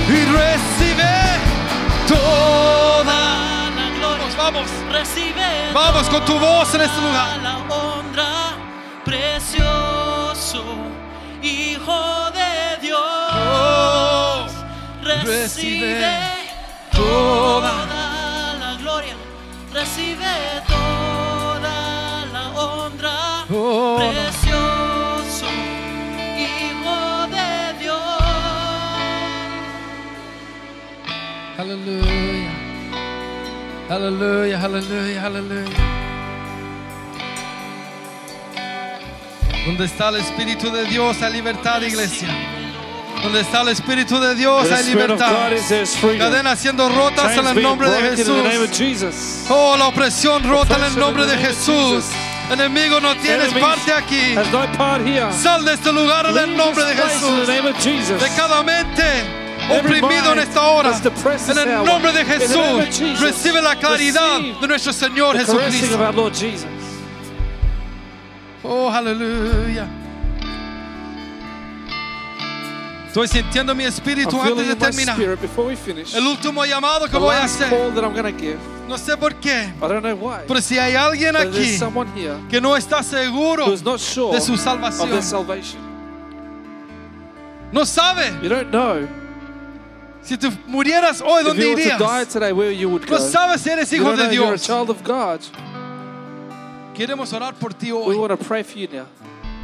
[0.09, 1.13] Y recibe
[2.07, 3.69] toda.
[3.75, 4.25] la gloria.
[4.37, 4.69] Vamos, vamos.
[4.91, 7.37] Recibe Vamos con tu voz en este lugar.
[7.43, 8.31] la honra,
[9.05, 10.63] precioso
[11.41, 12.99] Hijo de Dios.
[13.01, 14.47] Oh,
[15.03, 16.17] recibe recibe
[16.91, 18.55] toda toda.
[18.59, 19.15] la gloria,
[19.71, 20.35] recibe
[20.67, 24.11] toda la honra, Oh, no.
[31.59, 32.49] Aleluya.
[33.89, 35.77] Aleluya, aleluya, aleluya.
[39.65, 42.29] Donde está el Espíritu de Dios hay libertad, iglesia.
[43.21, 45.51] Donde está el Espíritu de Dios hay libertad.
[46.17, 49.45] Cadenas siendo rotas en el nombre de Jesús.
[49.49, 52.05] Oh, la opresión rota en el nombre de Jesús.
[52.49, 54.33] Enemigo, no tienes parte aquí.
[55.33, 57.47] Sal de este lugar en el nombre de Jesús.
[57.47, 59.38] de cada mente
[59.69, 60.91] oprimido en esta hora.
[61.47, 65.97] En el nombre de Jesús, recibe la claridad de nuestro Señor Jesucristo.
[68.63, 69.87] Oh, aleluya.
[73.09, 75.17] Estoy sintiendo mi espíritu antes de terminar.
[75.19, 77.67] El último llamado que voy a hacer.
[77.69, 78.59] call that I'm going to give.
[78.87, 80.45] No sé por qué, I don't know why.
[80.47, 81.79] pero si hay alguien aquí
[82.49, 85.81] que no está seguro de su salvación, salvation.
[87.71, 89.07] no sabe You don't know.
[90.29, 92.27] Si tú murieras hoy, If ¿dónde you were to die irías?
[92.31, 93.17] today, where you would go.
[93.17, 94.67] No sabes si eres You hijo don't de know you're a Dios.
[94.67, 95.39] child of God.
[96.95, 98.15] Queremos orar por ti We hoy.
[98.15, 99.07] want to pray for you now.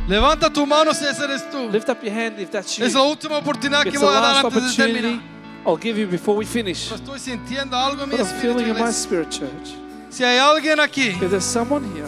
[0.08, 1.72] Levanta tu mano si ese eres tú.
[1.72, 2.86] Lift up your hand if that's you.
[2.86, 5.22] Es la última oportunidad que voy a dar antes de terminar.
[5.68, 6.90] I'll give you before we finish.
[6.90, 8.42] Pero estoy sintiendo algo en mi espíritu.
[8.42, 9.76] feeling in my spirit, church.
[10.10, 12.08] Si hay alguien aquí If there's someone here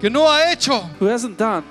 [0.00, 1.64] que no ha hecho who hasn't done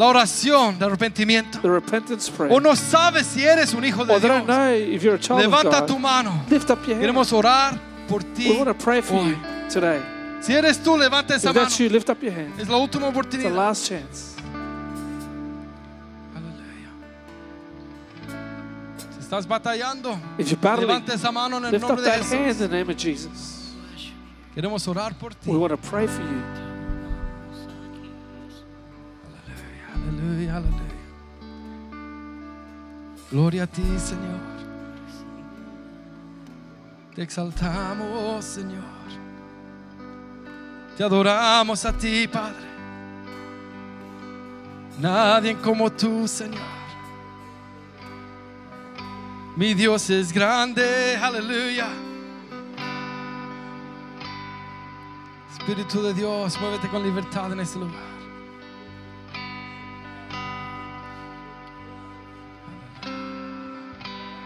[0.00, 4.14] la oración de arrepentimiento the repentance prayer, o no sabe si eres un hijo de
[4.14, 6.42] or Dios, know if you're a child levanta of tu mano.
[6.48, 7.00] lift up your hand.
[7.02, 7.78] Queremos orar
[8.08, 8.50] por We ti.
[8.56, 9.28] want to pray for hoy.
[9.32, 9.36] you
[9.68, 10.00] today.
[10.40, 11.68] Si eres tú, levanta esa If mano.
[11.78, 12.58] you, lift up your hand.
[12.58, 13.54] Es la última It's the oportunidad.
[13.54, 14.36] last chance.
[16.34, 16.90] Aleluya.
[19.12, 22.10] Si estás batallando, If you're battling, levanta esa mano en el lift up nombre de
[22.10, 22.50] hand Jesús.
[22.52, 23.74] in the name of Jesus.
[24.54, 25.50] Queremos orar por ti.
[25.50, 26.59] We want to pray for you.
[30.08, 30.90] Aleluya, aleluya.
[33.30, 34.40] Gloria a ti, Señor.
[37.14, 38.84] Te exaltamos, Señor.
[40.96, 42.68] Te adoramos a ti, Padre.
[44.98, 46.60] Nadie como tú, Señor.
[49.56, 51.88] Mi Dios es grande, aleluya.
[55.52, 58.19] Espíritu de Dios, muévete con libertad en este lugar.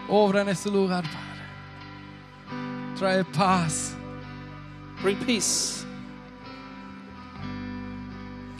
[0.07, 1.35] Obra en este lugar, Padre.
[2.97, 3.95] Trae paz.
[5.01, 5.85] Bring peace.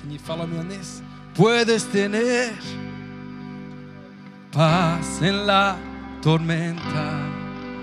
[0.02, 1.02] Can you follow me on this?
[1.34, 2.54] Puedes tener
[4.52, 5.78] paz en la
[6.22, 7.20] tormenta.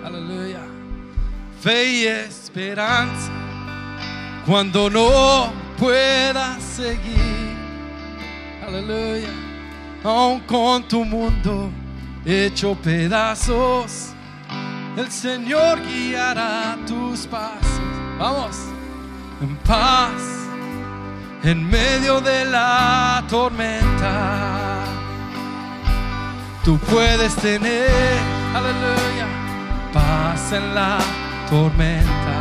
[0.05, 0.61] Aleluya.
[1.61, 3.31] Fe y esperanza
[4.47, 7.57] cuando no puedas seguir.
[8.67, 9.29] Aleluya.
[10.05, 11.71] Aun con tu mundo
[12.25, 14.11] hecho pedazos,
[14.97, 17.81] el Señor guiará tus pasos.
[18.19, 18.57] Vamos.
[19.41, 20.43] En paz
[21.45, 24.85] en medio de la tormenta.
[26.65, 27.91] Tú puedes tener,
[28.55, 29.27] aleluya,
[29.93, 30.99] paz en la
[31.51, 32.39] tormenta.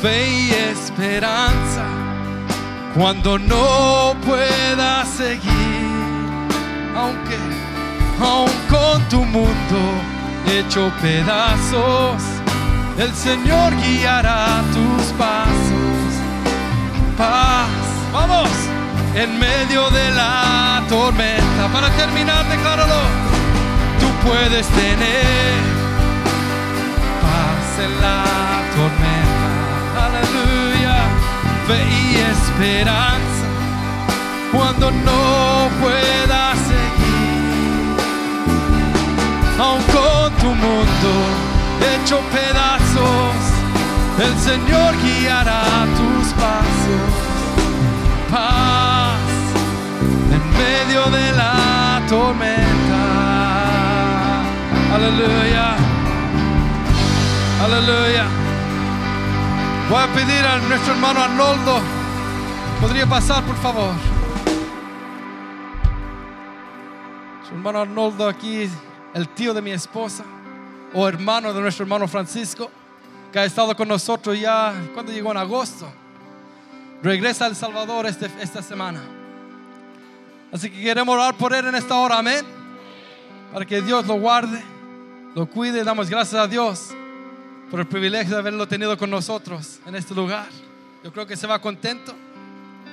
[0.00, 1.84] Fe y esperanza
[2.94, 5.83] cuando no puedas seguir.
[6.96, 7.36] Aunque,
[8.20, 9.80] aun con tu mundo
[10.46, 12.22] hecho pedazos,
[12.98, 15.94] el Señor guiará tus pasos
[17.16, 17.68] paz.
[18.12, 18.48] Vamos,
[19.14, 21.68] en medio de la tormenta.
[21.72, 23.02] Para terminar, decláralo.
[24.00, 25.54] Tú puedes tener
[27.24, 28.24] paz en la
[28.76, 29.48] tormenta.
[30.06, 30.96] Aleluya.
[31.66, 33.46] Fe y esperanza
[34.52, 36.13] cuando no puedas
[42.04, 43.36] hecho pedazos,
[44.18, 45.62] el Señor guiará
[45.96, 47.10] tus pasos.
[48.30, 49.18] Paz
[50.32, 53.04] en medio de la tormenta.
[54.94, 55.76] Aleluya.
[57.64, 58.26] Aleluya.
[59.88, 61.80] Voy a pedir a nuestro hermano Arnoldo.
[62.80, 63.94] ¿Podría pasar, por favor?
[67.48, 68.68] Su hermano Arnoldo aquí,
[69.14, 70.24] el tío de mi esposa,
[70.94, 72.70] o hermano de nuestro hermano Francisco,
[73.32, 75.92] que ha estado con nosotros ya, cuando llegó en agosto.
[77.02, 79.00] Regresa a El Salvador este- esta semana.
[80.52, 82.46] Así que queremos orar por él en esta hora, amén.
[83.52, 84.62] Para que Dios lo guarde,
[85.34, 85.82] lo cuide.
[85.82, 86.90] Damos gracias a Dios
[87.70, 90.46] por el privilegio de haberlo tenido con nosotros en este lugar.
[91.02, 92.14] Yo creo que se va contento,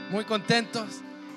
[0.10, 0.86] muy contentos,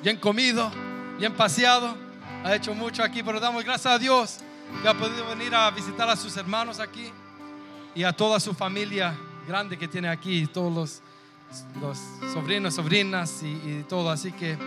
[0.02, 0.70] bien comido,
[1.18, 1.94] bien paseado.
[2.42, 4.38] Ha hecho mucho aquí, pero damos gracias a Dios
[4.82, 7.10] que ha podido venir a visitar a sus hermanos aquí
[7.94, 9.14] y a toda su familia
[9.46, 11.02] grande que tiene aquí, todos
[11.80, 11.98] los,
[12.32, 14.10] sobrinos, sobrinas y todo.
[14.10, 14.58] Así que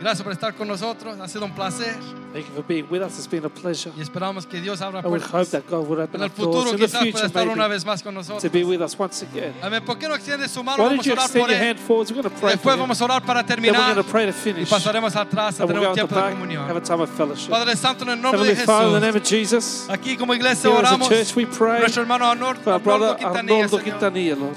[0.00, 1.94] gracias por estar con nosotros, ha sido un placer
[2.32, 3.16] Thank you for being with us.
[3.18, 3.90] It's been a pleasure.
[3.96, 6.28] y esperamos que Dios abra I would hope puertas that God would open en el
[6.28, 8.52] doors futuro in the quizás pueda estar una vez más con to nosotros.
[8.52, 9.54] be with us once again.
[9.62, 9.82] Amén.
[9.86, 10.82] ¿Por qué no extiende su mano?
[10.82, 11.76] Why Vamos a you orar extend por your él.
[11.88, 14.10] We're going to pray Después for vamos a orar para Then we're terminar going to
[14.12, 14.68] pray to y finish.
[14.68, 16.76] pasaremos atrás a And tener un tiempo de back, have comunión.
[16.76, 17.48] a time of fellowship.
[17.50, 20.16] Padre Santo, en el nombre de Heavenly Father, in the name Jesús, of Jesus, aquí
[20.18, 23.32] como iglesia here as a church we pray nuestro hermano Arnoldo, for our brother Arnoldo
[23.32, 23.82] Quintanilla, Arnoldo.
[23.82, 24.56] Quintanilla, Lord,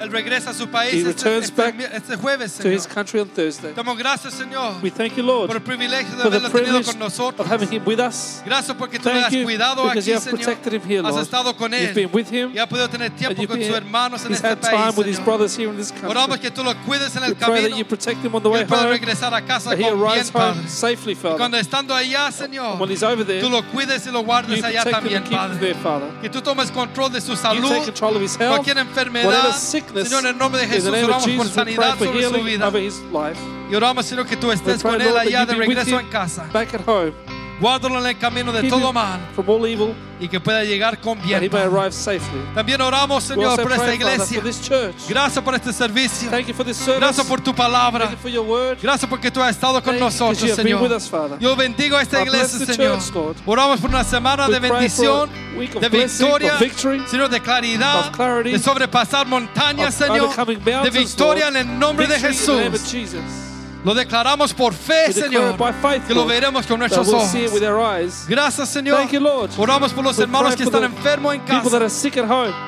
[0.00, 2.94] Él regresa a su país He este, returns este- back este jueves, to his Señor.
[2.94, 3.72] country on Thursday.
[3.74, 6.64] Damos gracias, Señor, We thank you, Lord, por el privilegio de for the haberlo tenido
[6.64, 7.40] privilege con nosotros.
[7.46, 8.42] of having him with us.
[8.44, 10.36] Gracias porque tú le Thank has you cuidado because aquí, you have Señor.
[10.44, 11.22] protected him here, Has Lord.
[11.22, 13.58] estado con You've él been with him, y ha podido tener and tiempo you've con
[13.62, 15.24] sus hermanos en he's este had país, time with his Señor.
[15.24, 16.40] brothers here in this Oramos country.
[16.40, 18.48] que tú lo cuides en We el pray that camino you protect him on the
[18.50, 20.68] que way él pueda home, regresar a casa that he con bien, arrives home Padre.
[20.68, 21.60] safely, Y cuando Father.
[21.60, 24.82] estando allá, Señor, When he's over there, tú lo cuides y lo you guardes allá
[24.82, 25.58] protect him también, and keep him Padre.
[25.58, 26.08] there, Father.
[26.20, 29.24] Que tú tomes control de su You salud, take control of his health, cualquier enfermedad.
[29.26, 29.52] whatever
[29.86, 30.08] sickness.
[30.08, 32.72] Señor, en el nombre de Jesús oramos por sanidad sobre su vida.
[33.70, 36.48] Y oramos, Señor, que tú estés con él allá de regreso en casa.
[36.52, 37.12] back at home.
[37.58, 41.00] Guárdalo en el camino de Keep todo mal from all evil, y que pueda llegar
[41.00, 41.38] con bien.
[41.38, 41.66] he may Padre.
[41.80, 42.40] arrive safely.
[42.54, 44.42] También oramos, Señor, por esta iglesia.
[45.08, 46.28] Gracias por este servicio.
[46.30, 47.00] Thank you for this service.
[47.00, 48.06] Gracias por tu palabra.
[48.08, 48.78] Thank you for your word.
[48.82, 50.82] Gracias porque tú has estado con Thank nosotros, you have been Señor.
[50.82, 51.38] with us, Father.
[51.38, 52.98] Yo bendigo a esta I iglesia, the Señor.
[52.98, 53.36] church, Lord.
[53.46, 55.30] Oramos por una semana We de bendición,
[55.80, 61.56] de blessing, victoria, victory, Señor, de claridad, clarity, de sobrepasar montañas, Señor, de victoria Lord.
[61.56, 63.45] en el nombre de Victory Jesús.
[63.86, 65.56] Lo declaramos por fe, Señor,
[66.08, 67.32] que lo veremos con nuestros ojos.
[68.26, 68.98] Gracias, Señor.
[68.98, 69.50] Thank you, Lord.
[69.56, 71.78] Oramos por los hermanos que están enfermos en casa.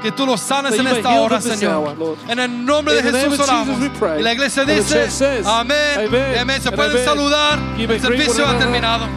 [0.00, 1.96] Que tú los sanes en esta hora, Señor.
[2.28, 3.80] En el nombre de Jesús oramos.
[4.16, 5.08] Y la iglesia dice,
[5.44, 6.38] amén.
[6.38, 6.62] Amén.
[6.62, 7.58] Se pueden saludar.
[7.76, 9.08] El servicio ha terminado.